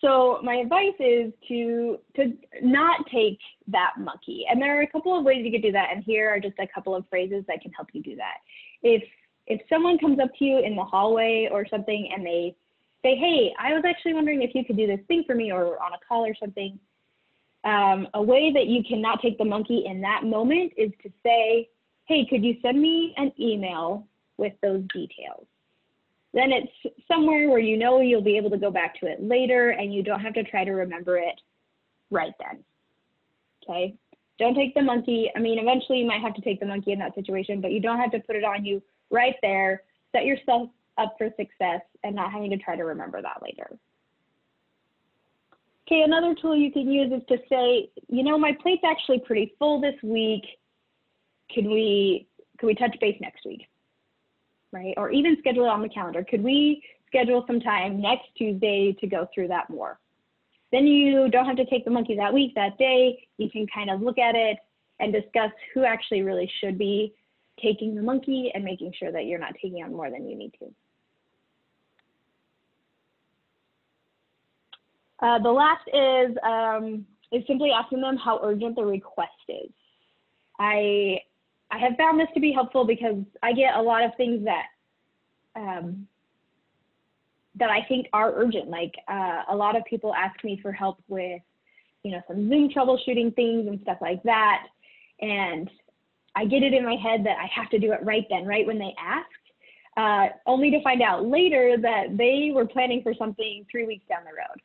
[0.00, 2.32] So my advice is to to
[2.62, 4.44] not take that monkey.
[4.48, 5.88] And there are a couple of ways you could do that.
[5.92, 8.36] And here are just a couple of phrases that can help you do that.
[8.82, 9.02] If
[9.46, 12.54] if someone comes up to you in the hallway or something and they
[13.02, 15.80] say, hey, I was actually wondering if you could do this thing for me or
[15.82, 16.78] on a call or something,
[17.64, 21.68] um, a way that you cannot take the monkey in that moment is to say,
[22.06, 24.06] hey, could you send me an email
[24.36, 25.46] with those details?
[26.32, 29.70] Then it's somewhere where you know you'll be able to go back to it later
[29.70, 31.40] and you don't have to try to remember it
[32.10, 32.62] right then.
[33.64, 33.94] Okay?
[34.38, 35.30] Don't take the monkey.
[35.34, 37.80] I mean, eventually you might have to take the monkey in that situation, but you
[37.80, 39.82] don't have to put it on you right there.
[40.12, 43.78] Set yourself up for success and not having to try to remember that later.
[45.86, 49.54] Okay, another tool you can use is to say, you know, my plate's actually pretty
[49.58, 50.42] full this week.
[51.52, 52.26] Can we
[52.58, 53.68] can we touch base next week?
[54.72, 54.94] Right?
[54.96, 56.24] Or even schedule it on the calendar.
[56.28, 60.00] Could we schedule some time next Tuesday to go through that more?
[60.72, 63.28] Then you don't have to take the monkey that week, that day.
[63.38, 64.58] You can kind of look at it
[64.98, 67.14] and discuss who actually really should be
[67.60, 70.52] taking the monkey and making sure that you're not taking on more than you need
[70.58, 70.66] to.
[75.20, 79.70] Uh, the last is um, is simply asking them how urgent the request is.
[80.58, 81.20] I
[81.70, 84.66] I have found this to be helpful because I get a lot of things that
[85.56, 86.06] um,
[87.56, 88.68] that I think are urgent.
[88.68, 91.40] Like uh, a lot of people ask me for help with,
[92.02, 94.66] you know, some Zoom troubleshooting things and stuff like that,
[95.20, 95.70] and
[96.36, 98.66] I get it in my head that I have to do it right then, right
[98.66, 99.26] when they ask,
[99.96, 104.20] uh, only to find out later that they were planning for something three weeks down
[104.24, 104.60] the road.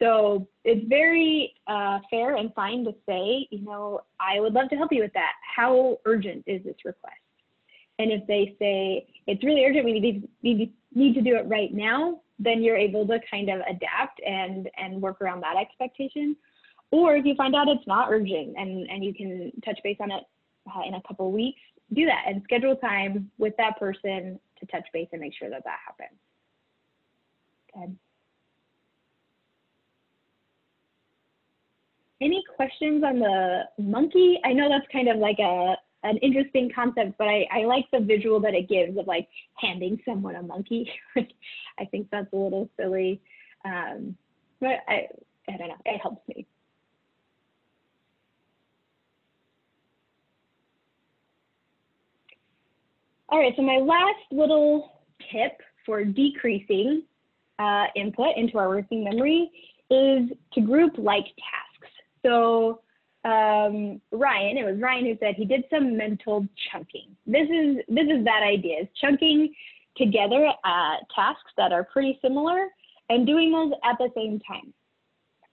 [0.00, 4.76] So it's very uh, fair and fine to say, you know, I would love to
[4.76, 5.32] help you with that.
[5.54, 7.16] How urgent is this request?
[7.98, 11.46] And if they say it's really urgent, we need to, need, need to do it
[11.46, 16.34] right now, then you're able to kind of adapt and and work around that expectation.
[16.90, 20.10] Or if you find out it's not urgent and and you can touch base on
[20.10, 20.24] it
[20.74, 21.60] uh, in a couple weeks,
[21.92, 25.64] do that and schedule time with that person to touch base and make sure that
[25.64, 26.18] that happens.
[27.74, 27.96] Good.
[32.20, 34.38] Any questions on the monkey?
[34.44, 38.00] I know that's kind of like a an interesting concept, but I, I like the
[38.00, 40.90] visual that it gives of like handing someone a monkey.
[41.16, 43.20] I think that's a little silly,
[43.64, 44.16] um,
[44.60, 45.08] but I
[45.48, 45.76] I don't know.
[45.84, 46.46] It helps me.
[53.30, 55.52] All right, so my last little tip
[55.86, 57.04] for decreasing
[57.60, 59.52] uh, input into our working memory
[59.88, 61.94] is to group like tasks.
[62.26, 62.80] So
[63.24, 67.16] um, Ryan, it was Ryan who said he did some mental chunking.
[67.24, 69.54] This is this is that idea: is chunking
[69.96, 72.66] together uh, tasks that are pretty similar
[73.10, 74.72] and doing those at the same time.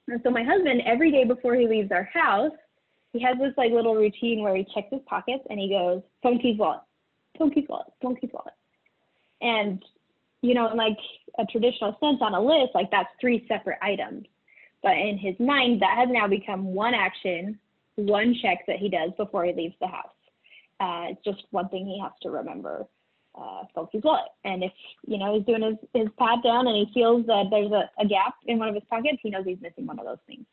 [0.08, 2.54] And so my husband, every day before he leaves our house,
[3.14, 6.40] he has this like little routine where he checks his pockets and he goes, phone
[6.40, 6.80] keys, wallet,
[7.38, 8.54] phone keys, wallet, phone keys, wallet.
[9.42, 9.84] And
[10.42, 10.98] you know, in like
[11.40, 14.26] a traditional sense on a list, like that's three separate items.
[14.84, 17.60] But in his mind, that has now become one action
[17.98, 20.06] one check that he does before he leaves the house.
[20.80, 22.86] Uh, it's just one thing he has to remember.
[23.36, 24.30] Uh, Spunky's wallet.
[24.46, 24.72] And if
[25.06, 28.08] you know he's doing his, his pat down and he feels that there's a, a
[28.08, 30.46] gap in one of his pockets, he knows he's missing one of those things.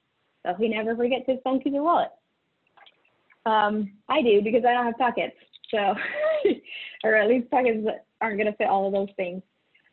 [0.44, 2.10] So he never forgets his phone keys or wallet.
[3.46, 5.36] Um, I do because I don't have pockets.
[5.70, 5.94] So,
[7.04, 7.86] or at least pockets
[8.20, 9.42] aren't going to fit all of those things.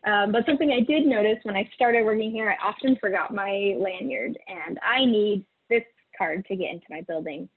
[0.05, 3.75] Um, but something I did notice when I started working here, I often forgot my
[3.77, 5.83] lanyard, and I need this
[6.17, 7.47] card to get into my building.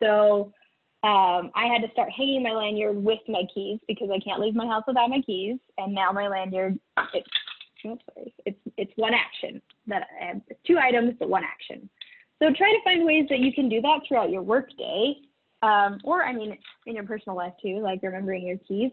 [0.00, 0.52] So
[1.02, 4.54] um, I had to start hanging my lanyard with my keys because I can't leave
[4.54, 5.58] my house without my keys.
[5.76, 6.78] And now my lanyard,
[7.14, 7.28] it's,
[7.86, 11.88] oh, sorry, it's, it's one action that I have two items, but one action.
[12.40, 15.14] So try to find ways that you can do that throughout your workday,
[15.62, 18.90] um, or I mean, in your personal life too, like remembering your keys.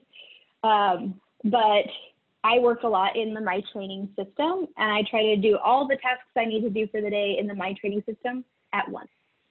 [0.63, 1.85] Um, but
[2.43, 5.87] I work a lot in the My Training system, and I try to do all
[5.87, 8.89] the tasks I need to do for the day in the My Training system at
[8.89, 9.09] once.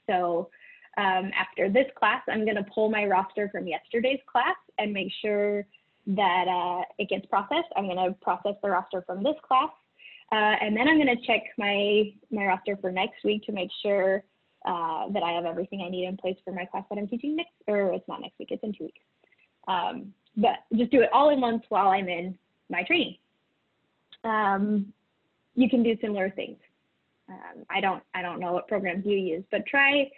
[0.09, 0.49] So
[0.97, 5.13] um, after this class, I'm going to pull my roster from yesterday's class and make
[5.23, 5.67] sure
[6.07, 7.69] that uh, it gets processed.
[7.77, 9.71] I'm going to process the roster from this class
[10.33, 13.71] uh, and then I'm going to check my, my roster for next week to make
[13.83, 14.25] sure
[14.65, 17.37] uh, that I have everything I need in place for my class that I'm teaching
[17.37, 19.01] next, or it's not next week, it's in two weeks.
[19.69, 22.37] Um, but just do it all in once while I'm in
[22.71, 23.17] my training.
[24.25, 24.93] Um,
[25.55, 26.59] you can do similar things.
[27.29, 30.11] Um, I don't I don't know what programs you use, but try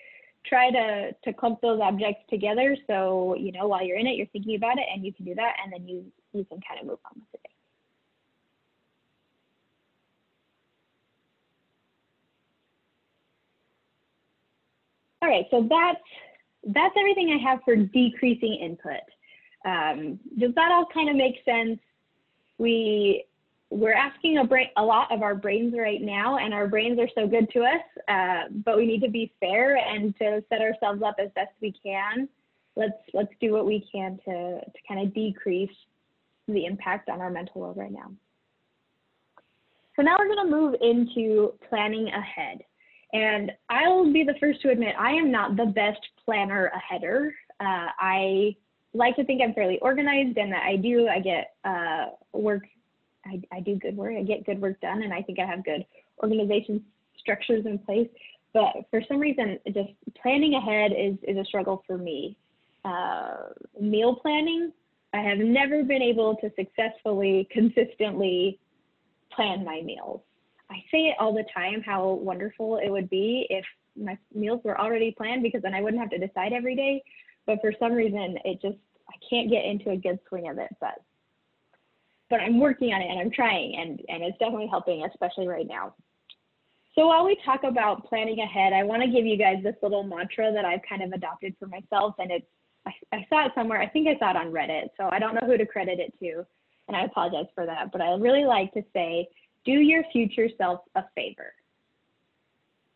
[0.45, 4.27] try to to clump those objects together so you know while you're in it you're
[4.27, 6.87] thinking about it and you can do that and then you you can kind of
[6.87, 7.56] move on with the day.
[15.23, 16.03] All right, so that's,
[16.75, 19.01] that's everything I have for decreasing input.
[19.65, 21.81] Um, does that all kind of make sense?
[22.59, 23.25] We,
[23.71, 27.09] we're asking a, brain, a lot of our brains right now, and our brains are
[27.15, 31.03] so good to us, uh, but we need to be fair and to set ourselves
[31.03, 32.29] up as best we can.
[32.77, 35.71] Let's, let's do what we can to, to kind of decrease
[36.47, 38.13] the impact on our mental world right now.
[39.97, 42.63] So now we're going to move into planning ahead.
[43.17, 47.35] And I'll be the first to admit I am not the best planner aheader.
[47.61, 48.55] Uh, I
[48.93, 52.65] like to think I'm fairly organized and that I do, I get uh, work,
[53.25, 55.65] I, I do good work, I get good work done, and I think I have
[55.65, 55.87] good
[56.23, 56.85] organization
[57.19, 58.09] structures in place.
[58.53, 62.37] But for some reason, just planning ahead is, is a struggle for me.
[62.85, 63.49] Uh,
[63.81, 64.73] meal planning,
[65.15, 68.59] I have never been able to successfully, consistently
[69.33, 70.21] plan my meals.
[70.71, 73.65] I say it all the time how wonderful it would be if
[73.97, 77.03] my meals were already planned because then I wouldn't have to decide every day.
[77.47, 80.75] But for some reason, it just, I can't get into a good swing of it.
[80.81, 81.01] But,
[82.29, 85.67] but I'm working on it and I'm trying and, and it's definitely helping, especially right
[85.67, 85.95] now.
[86.97, 90.03] So while we talk about planning ahead, I want to give you guys this little
[90.03, 92.15] mantra that I've kind of adopted for myself.
[92.19, 92.47] And it's,
[92.87, 93.81] I, I saw it somewhere.
[93.81, 94.89] I think I saw it on Reddit.
[94.97, 96.47] So I don't know who to credit it to.
[96.89, 97.93] And I apologize for that.
[97.93, 99.29] But I really like to say,
[99.67, 101.53] do your future self a favor.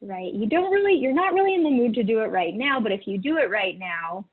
[0.01, 0.33] Right?
[0.33, 2.93] You don't really, you're not really in the mood to do it right now, but
[2.93, 4.25] if you do it right now,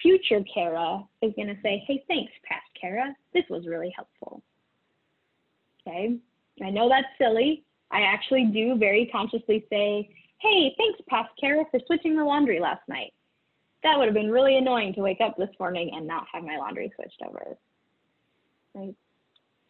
[0.00, 3.16] future Kara is going to say, hey, thanks, past Kara.
[3.34, 4.42] This was really helpful.
[5.80, 6.18] Okay?
[6.62, 7.64] I know that's silly.
[7.90, 10.08] I actually do very consciously say,
[10.40, 13.12] hey, thanks, past Kara, for switching the laundry last night.
[13.82, 16.58] That would have been really annoying to wake up this morning and not have my
[16.58, 17.56] laundry switched over.
[18.74, 18.94] Right?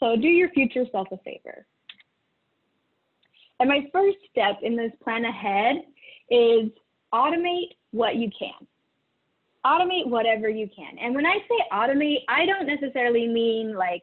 [0.00, 1.66] So do your future self a favor.
[3.60, 5.82] And my first step in this plan ahead
[6.30, 6.70] is
[7.12, 8.66] automate what you can.
[9.66, 10.98] Automate whatever you can.
[10.98, 14.02] And when I say automate, I don't necessarily mean like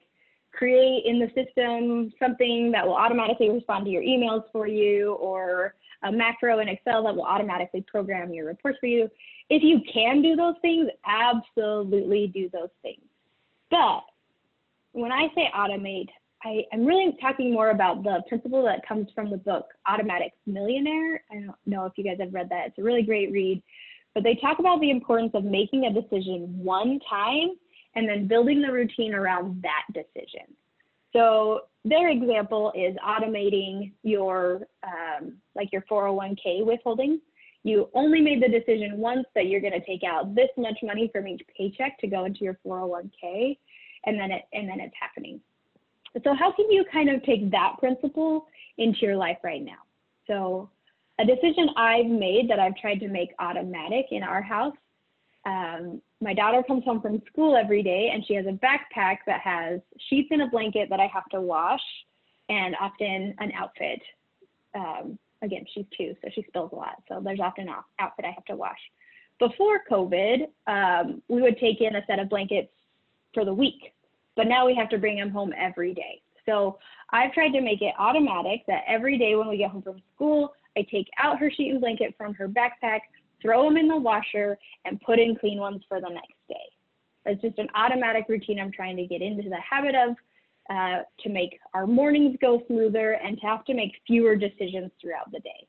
[0.52, 5.76] create in the system something that will automatically respond to your emails for you or
[6.04, 9.10] a macro in Excel that will automatically program your reports for you.
[9.50, 13.02] If you can do those things, absolutely do those things.
[13.70, 14.02] But
[14.92, 16.10] when I say automate,
[16.46, 21.24] I, am really talking more about the principle that comes from the book Automatic Millionaire.
[21.32, 22.68] I don't know if you guys have read that.
[22.68, 23.64] It's a really great read.
[24.14, 27.50] But they talk about the importance of making a decision one time
[27.96, 30.56] and then building the routine around that decision.
[31.14, 37.20] So their example is automating your um, like your 401k withholding.
[37.64, 41.10] You only made the decision once that you're going to take out this much money
[41.12, 43.58] from each paycheck to go into your 401k,
[44.06, 45.42] and then it and then it's happening.
[46.24, 48.48] So how can you kind of take that principle
[48.78, 49.84] into your life right now?
[50.28, 50.70] So
[51.20, 54.76] a decision I've made that I've tried to make automatic in our house.
[55.46, 59.42] Um, my daughter comes home from school every day and she has a backpack that
[59.42, 61.82] has sheets and a blanket that I have to wash
[62.50, 64.02] and often an outfit.
[64.74, 67.02] Um, again, she's two, so she spills a lot.
[67.08, 68.80] So there's often an outfit I have to wash.
[69.40, 72.72] before COVID, um, we would take in a set of blankets
[73.34, 73.94] for the week,
[74.36, 76.22] but now we have to bring them home every day.
[76.46, 76.78] So
[77.12, 80.54] I've tried to make it automatic that every day when we get home from school,
[80.78, 83.00] I take out her sheet and blanket from her backpack,
[83.42, 86.56] throw them in the washer, and put in clean ones for the next day.
[87.26, 90.16] It's just an automatic routine I'm trying to get into the habit of
[90.70, 95.32] uh, to make our mornings go smoother and to have to make fewer decisions throughout
[95.32, 95.68] the day.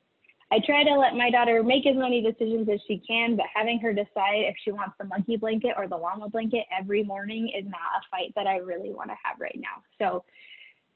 [0.52, 3.80] I try to let my daughter make as many decisions as she can, but having
[3.80, 7.64] her decide if she wants the monkey blanket or the llama blanket every morning is
[7.64, 9.82] not a fight that I really want to have right now.
[9.98, 10.24] So,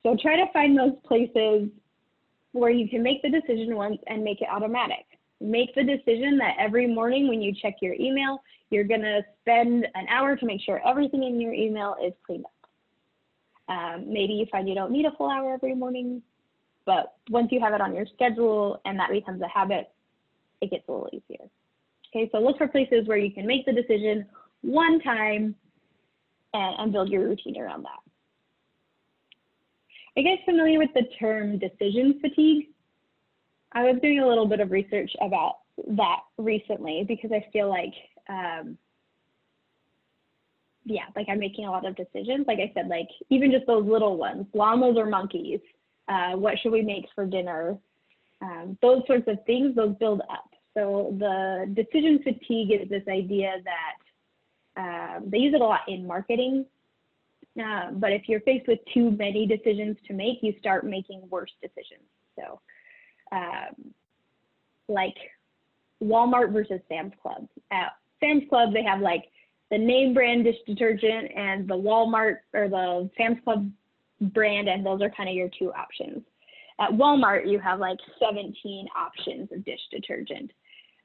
[0.05, 1.69] so try to find those places
[2.53, 5.05] where you can make the decision once and make it automatic.
[5.41, 9.87] Make the decision that every morning when you check your email, you're going to spend
[9.95, 12.53] an hour to make sure everything in your email is cleaned up.
[13.69, 16.23] Um, maybe you find you don't need a full hour every morning,
[16.87, 19.91] but once you have it on your schedule and that becomes a habit,
[20.61, 21.47] it gets a little easier.
[22.09, 24.27] Okay, so look for places where you can make the decision
[24.63, 25.55] one time
[26.53, 28.01] and, and build your routine around that.
[30.17, 32.69] Are you guys familiar with the term decision fatigue?
[33.73, 35.59] I was doing a little bit of research about
[35.97, 37.95] that recently because I feel like,
[38.29, 38.77] um,
[40.85, 42.47] yeah, like I'm making a lot of decisions.
[42.49, 45.61] Like I said, like even just those little ones, llamas or monkeys,
[46.11, 47.79] uh, what should we make for dinner?
[48.43, 50.51] Um, those sorts of things, those build up.
[50.75, 53.97] So the decision fatigue is this idea that
[54.81, 56.65] um, they use it a lot in marketing.
[57.61, 61.51] Uh, but if you're faced with too many decisions to make, you start making worse
[61.61, 62.07] decisions.
[62.37, 62.61] So,
[63.33, 63.93] um,
[64.89, 65.17] like
[66.03, 67.47] Walmart versus Sam's Club.
[67.71, 69.25] At Sam's Club, they have like
[69.71, 73.71] the name brand dish detergent and the Walmart or the Sam's Club
[74.21, 76.23] brand, and those are kind of your two options.
[76.81, 80.51] At Walmart, you have like 17 options of dish detergent.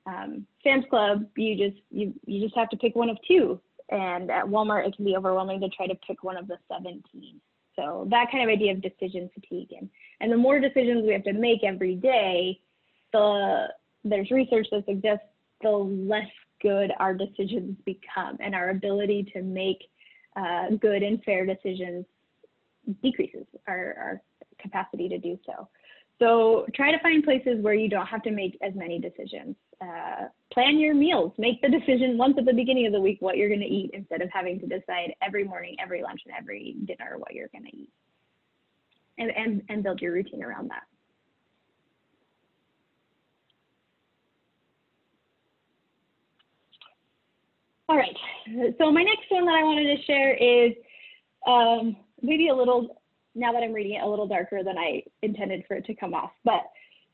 [0.06, 3.60] Um, Sam's Club, you just you you just have to pick one of two,
[3.90, 7.04] and at Walmart, it can be overwhelming to try to pick one of the 17.
[7.76, 9.90] So that kind of idea of decision fatigue, and
[10.22, 12.60] and the more decisions we have to make every day,
[13.12, 13.68] the
[14.04, 15.26] there's research that suggests
[15.62, 16.30] the less
[16.62, 19.80] good our decisions become, and our ability to make
[20.36, 22.06] uh, good and fair decisions
[23.02, 24.22] decreases our, our
[24.60, 25.68] capacity to do so.
[26.20, 29.56] So try to find places where you don't have to make as many decisions.
[29.82, 31.34] Uh, plan your meals.
[31.38, 33.92] Make the decision once at the beginning of the week what you're going to eat
[33.94, 37.66] instead of having to decide every morning, every lunch, and every dinner what you're going
[37.66, 37.90] to eat.
[39.18, 40.84] And, and, and build your routine around that.
[47.88, 48.16] All right,
[48.80, 50.74] so my next one that I wanted to share is
[51.46, 51.96] um,
[52.26, 53.02] maybe a little,
[53.34, 56.14] now that I'm reading it, a little darker than I intended for it to come
[56.14, 56.32] off.
[56.44, 56.64] But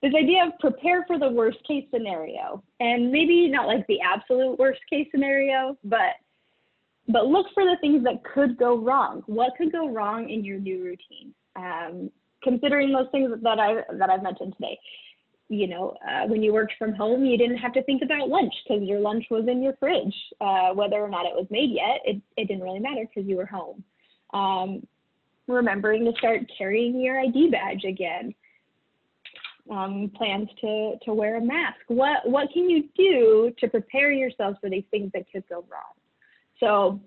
[0.02, 4.58] this idea of prepare for the worst case scenario, and maybe not like the absolute
[4.58, 6.16] worst case scenario, but
[7.08, 9.24] but look for the things that could go wrong.
[9.26, 11.34] What could go wrong in your new routine?
[11.56, 12.10] Um,
[12.44, 14.80] considering those things that I that I've mentioned today.
[15.50, 18.54] You know, uh, when you worked from home, you didn't have to think about lunch
[18.64, 20.16] because your lunch was in your fridge.
[20.40, 23.36] Uh, whether or not it was made yet, it, it didn't really matter because you
[23.36, 23.84] were home.
[24.34, 24.88] Um,
[25.52, 28.34] remembering to start carrying your ID badge again.
[29.70, 31.78] Um, plans to, to wear a mask.
[31.88, 35.94] What, what can you do to prepare yourselves for these things that could go wrong?
[36.60, 37.00] So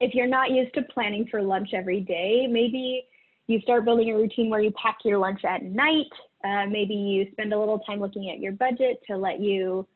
[0.00, 3.04] if you're not used to planning for lunch every day, maybe
[3.46, 6.10] you start building a routine where you pack your lunch at night.
[6.44, 9.86] Uh, maybe you spend a little time looking at your budget to let you,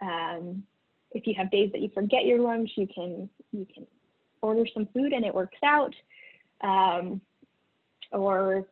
[0.00, 0.62] um,
[1.12, 3.86] if you have days that you forget your lunch, you can you can
[4.40, 5.94] order some food and it works out
[6.62, 7.20] um,
[8.12, 8.66] or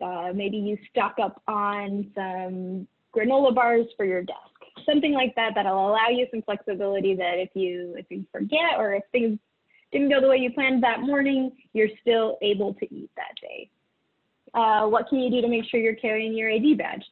[0.00, 4.38] uh, maybe you stock up on some granola bars for your desk,
[4.86, 8.94] something like that that'll allow you some flexibility that if you if you forget or
[8.94, 9.38] if things
[9.92, 13.68] didn't go the way you planned that morning, you're still able to eat that day.
[14.54, 17.04] Uh, what can you do to make sure you're carrying your ID badge?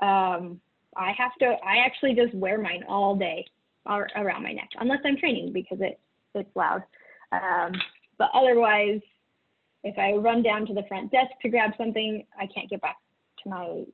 [0.00, 0.60] Um,
[0.96, 1.46] I have to.
[1.46, 3.44] I actually just wear mine all day
[3.86, 6.00] around my neck, unless I'm training because it
[6.34, 6.82] it's loud.
[7.32, 7.72] Um,
[8.18, 9.00] but otherwise,
[9.84, 12.96] if I run down to the front desk to grab something, I can't get back
[13.42, 13.84] to my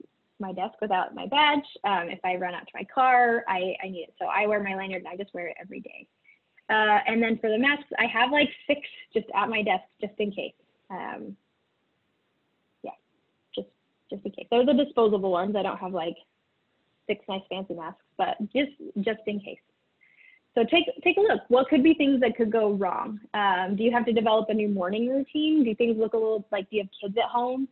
[0.41, 1.64] my desk without my badge.
[1.82, 4.14] Um, if I run out to my car, I, I need it.
[4.20, 6.07] So I wear my lanyard and I just wear it every day.
[6.70, 8.80] Uh, and then for the masks, I have like six
[9.12, 10.53] just at my desk just in case.
[10.91, 11.36] Um,
[12.82, 12.93] yeah,
[13.55, 13.68] just
[14.11, 14.47] just in case.
[14.51, 15.57] Those are disposable ones.
[15.57, 16.16] I don't have like
[17.07, 19.59] six nice fancy masks, but just just in case.
[20.55, 21.43] So take take a look.
[21.49, 23.21] What could be things that could go wrong?
[23.35, 25.65] Um, do you have to develop a new morning routine?
[25.65, 27.69] Do things look a little like do you have kids at home?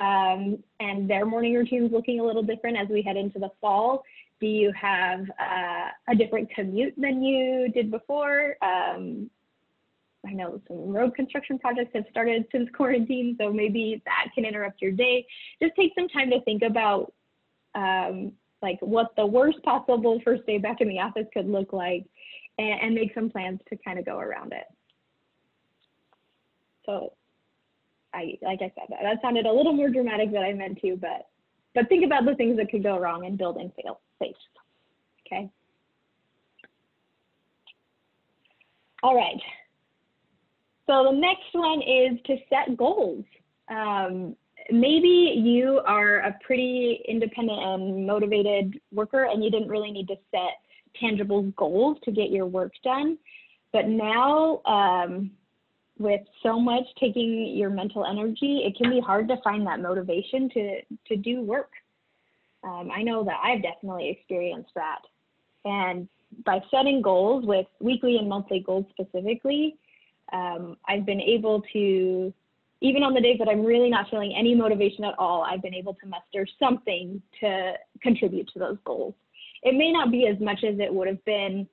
[0.00, 4.02] Um, and their morning routines looking a little different as we head into the fall.
[4.40, 8.56] Do you have uh, a different commute than you did before?
[8.60, 9.30] Um,
[10.26, 14.82] I know some road construction projects have started since quarantine, so maybe that can interrupt
[14.82, 15.26] your day.
[15.62, 17.12] Just take some time to think about
[17.74, 22.04] um, like what the worst possible first day back in the office could look like
[22.58, 24.66] and, and make some plans to kind of go around it.
[26.86, 27.12] So
[28.12, 31.28] I, like I said, that sounded a little more dramatic than I meant to, but,
[31.74, 34.36] but think about the things that could go wrong and build in fail safe.
[35.26, 35.50] Okay.
[39.02, 39.40] All right.
[40.86, 43.24] So the next one is to set goals.
[43.68, 44.36] Um,
[44.70, 50.16] maybe you are a pretty independent and motivated worker and you didn't really need to
[50.30, 50.58] set
[51.00, 53.18] tangible goals to get your work done.
[53.72, 55.32] But now, um,
[55.98, 60.48] with so much taking your mental energy, it can be hard to find that motivation
[60.50, 61.70] to, to do work.
[62.64, 65.00] Um, I know that I've definitely experienced that.
[65.64, 66.08] And
[66.44, 69.76] by setting goals with weekly and monthly goals specifically,
[70.32, 72.32] um, I've been able to,
[72.80, 75.74] even on the days that I'm really not feeling any motivation at all, I've been
[75.74, 79.14] able to muster something to contribute to those goals.
[79.64, 81.66] It may not be as much as it would have been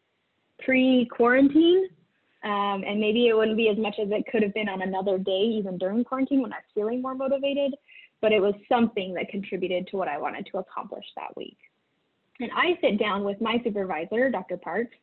[0.63, 1.89] pre quarantine,
[2.43, 5.17] um, and maybe it wouldn't be as much as it could have been on another
[5.17, 7.75] day, even during quarantine when I was feeling more motivated,
[8.21, 11.57] but it was something that contributed to what I wanted to accomplish that week.
[12.39, 14.57] And I sit down with my supervisor, Dr.
[14.57, 14.95] Parks,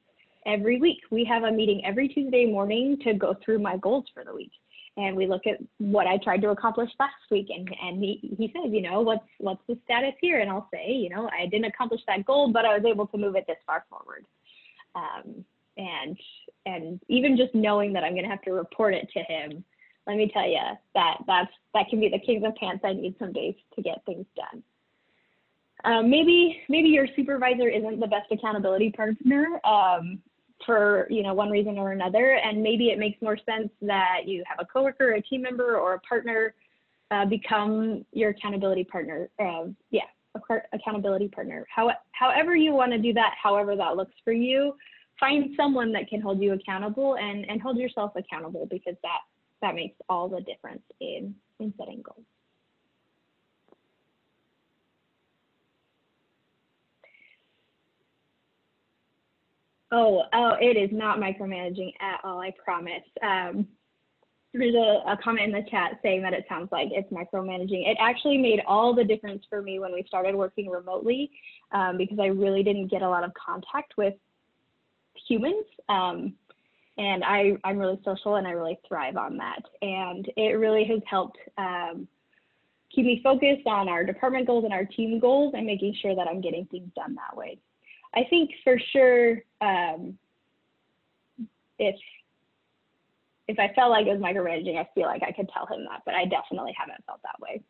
[0.47, 0.99] every week.
[1.11, 4.53] We have a meeting every Tuesday morning to go through my goals for the week.
[4.99, 7.47] And we look at what I tried to accomplish last week.
[7.51, 10.41] And, and he, he says, you know, what's, what's the status here?
[10.41, 13.17] And I'll say, you know, I didn't accomplish that goal, but I was able to
[13.17, 14.27] move it this far forward.
[14.97, 15.45] Um,
[15.77, 16.19] and,
[16.67, 19.65] and even just knowing that I'm going to have to report it to him,
[20.09, 20.59] let me tell you
[20.95, 24.05] that that's, that can be the kings of pants I need some days to get
[24.05, 24.65] things done.
[25.85, 30.19] Um, maybe maybe your supervisor isn't the best accountability partner um,
[30.65, 34.43] for you know one reason or another, and maybe it makes more sense that you
[34.47, 36.55] have a coworker, a team member, or a partner
[37.11, 39.29] uh, become your accountability partner.
[39.39, 40.03] Uh, yeah,
[40.73, 41.67] accountability partner.
[41.75, 44.75] How, however you want to do that, however that looks for you,
[45.19, 49.21] find someone that can hold you accountable and and hold yourself accountable because that
[49.63, 52.25] that makes all the difference in in setting goals.
[59.91, 63.05] Oh, oh, it is not micromanaging at all, I promise.
[63.22, 63.66] Um,
[64.53, 67.89] there's a, a, comment in the chat saying that it sounds like it's micromanaging.
[67.89, 71.30] It actually made all the difference for me when we started working remotely
[71.72, 74.14] um, because I really didn't get a lot of contact with
[75.28, 75.64] humans.
[75.89, 76.34] Um,
[76.97, 79.62] and I, I'm really social and I really thrive on that.
[79.82, 82.09] And it really has helped um,
[82.95, 86.26] keep me focused on our department goals and our team goals and making sure that
[86.26, 87.59] I'm getting things done that way.
[88.15, 90.19] I think for sure, um,
[91.79, 91.97] if
[93.47, 96.03] if I felt like it was micromanaging, I feel like I could tell him that,
[96.05, 97.63] but I definitely haven't felt that way.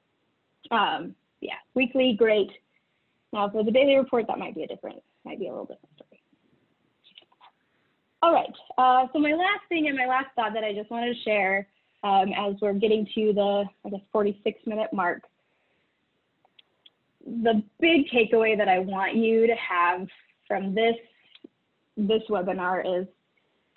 [0.73, 2.51] Um, yeah, weekly, great.
[3.33, 5.95] Now for the daily report, that might be a different, might be a little different
[5.95, 6.21] story.
[8.23, 11.15] All right, uh, so my last thing and my last thought that I just wanted
[11.15, 11.69] to share
[12.03, 15.23] um, as we're getting to the, I guess, 46 minute mark
[17.43, 20.07] the big takeaway that I want you to have
[20.49, 20.97] from this
[21.97, 23.07] this webinar is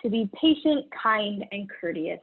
[0.02, 2.20] to be patient, kind, and courteous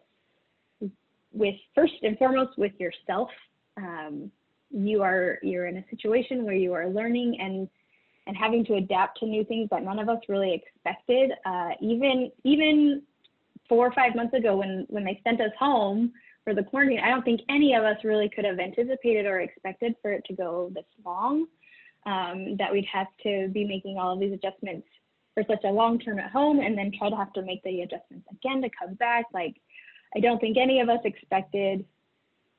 [1.31, 3.29] with first and foremost with yourself.
[3.77, 4.31] Um,
[4.71, 7.69] you are you're in a situation where you are learning and
[8.27, 11.31] and having to adapt to new things that none of us really expected.
[11.45, 13.01] Uh, even even
[13.67, 16.11] four or five months ago, when when they sent us home
[16.43, 19.95] for the quarantine, I don't think any of us really could have anticipated or expected
[20.01, 21.47] for it to go this long
[22.09, 24.87] um, that we'd have to be making all of these adjustments
[25.35, 27.81] for such a long term at home and then try to have to make the
[27.81, 29.25] adjustments again to come back.
[29.33, 29.55] Like,
[30.15, 31.85] I don't think any of us expected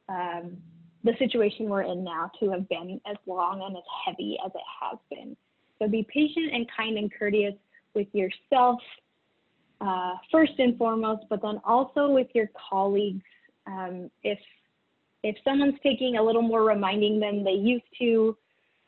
[0.09, 0.57] um,
[1.03, 4.63] the situation we're in now to have been as long and as heavy as it
[4.81, 5.37] has been.
[5.79, 7.55] So be patient and kind and courteous
[7.95, 8.79] with yourself,
[9.81, 13.25] uh, first and foremost, but then also with your colleagues.
[13.67, 14.39] Um, if
[15.23, 18.37] if someone's taking a little more reminding than they used to,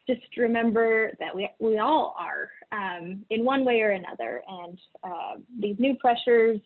[0.06, 4.42] just remember that we, we all are um, in one way or another.
[4.48, 6.60] And uh, these new pressures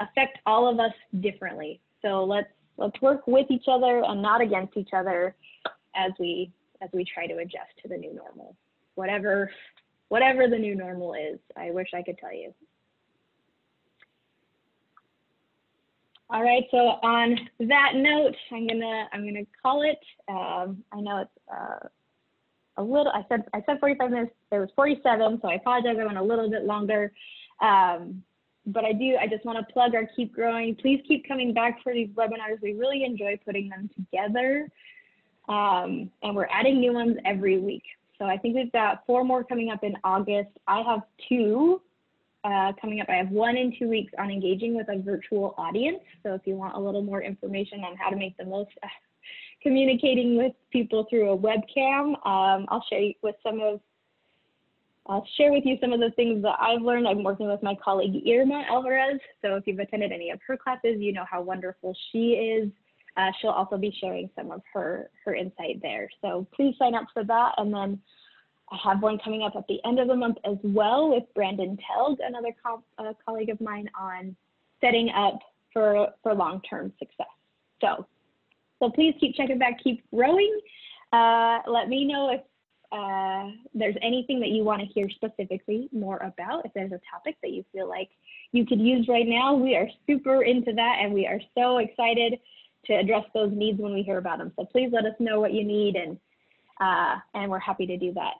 [0.00, 1.80] affect all of us differently.
[2.02, 5.34] So let's, let's work with each other and not against each other
[5.94, 8.56] as we, as we try to adjust to the new normal,
[8.94, 9.50] whatever,
[10.08, 11.38] whatever the new normal is.
[11.56, 12.54] I wish I could tell you.
[16.32, 19.98] All right, so on that note, I'm gonna I'm gonna call it.
[20.30, 21.88] Um, I know it's uh,
[22.76, 26.04] a little, I said, I said 45 minutes, there was 47, so I apologize, I
[26.04, 27.12] went a little bit longer.
[27.60, 28.22] Um,
[28.66, 30.76] but I do, I just want to plug our Keep Growing.
[30.76, 32.60] Please keep coming back for these webinars.
[32.62, 34.68] We really enjoy putting them together.
[35.48, 37.82] Um, and we're adding new ones every week.
[38.18, 40.50] So I think we've got four more coming up in August.
[40.68, 41.82] I have two
[42.44, 43.08] uh, coming up.
[43.08, 45.98] I have one in two weeks on engaging with a virtual audience.
[46.22, 48.70] So if you want a little more information on how to make the most
[49.62, 53.80] communicating with people through a webcam, um, I'll share with some of
[55.06, 57.08] I'll share with you some of the things that I've learned.
[57.08, 59.18] I'm working with my colleague Irma Alvarez.
[59.42, 62.70] So if you've attended any of her classes, you know how wonderful she is.
[63.16, 66.08] Uh, she'll also be sharing some of her, her insight there.
[66.22, 67.52] So please sign up for that.
[67.58, 68.00] And then
[68.70, 71.76] I have one coming up at the end of the month as well with Brandon
[71.76, 74.34] Telg, another co uh, colleague of mine on
[74.80, 75.40] setting up
[75.72, 77.26] for, for long-term success.
[77.80, 78.06] So,
[78.82, 80.58] so please keep checking back, keep growing.
[81.12, 82.40] Uh, let me know if
[82.90, 87.36] uh, there's anything that you want to hear specifically more about, if there's a topic
[87.42, 88.08] that you feel like
[88.50, 92.38] you could use right now, we are super into that and we are so excited
[92.86, 94.52] to address those needs when we hear about them.
[94.56, 96.18] So please let us know what you need and
[96.80, 98.34] uh, and we're happy to do that.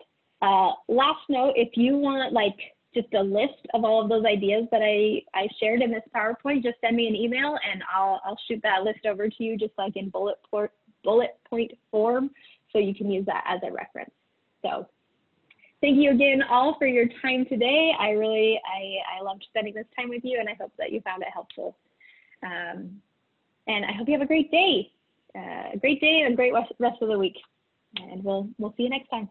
[0.44, 2.56] Uh, last note, if you want like
[2.94, 6.62] just a list of all of those ideas that I, I shared in this PowerPoint,
[6.62, 9.72] just send me an email and I'll, I'll shoot that list over to you just
[9.78, 10.38] like in bullet,
[11.02, 12.30] bullet point form
[12.72, 14.10] so you can use that as a reference.
[14.62, 14.86] So
[15.80, 17.92] thank you again all for your time today.
[17.98, 21.00] I really, I, I loved spending this time with you and I hope that you
[21.00, 21.76] found it helpful.
[22.42, 23.00] Um,
[23.66, 24.90] and I hope you have a great day,
[25.34, 27.36] uh, a great day and a great rest of the week.
[27.96, 29.28] And we'll, we'll see you next time.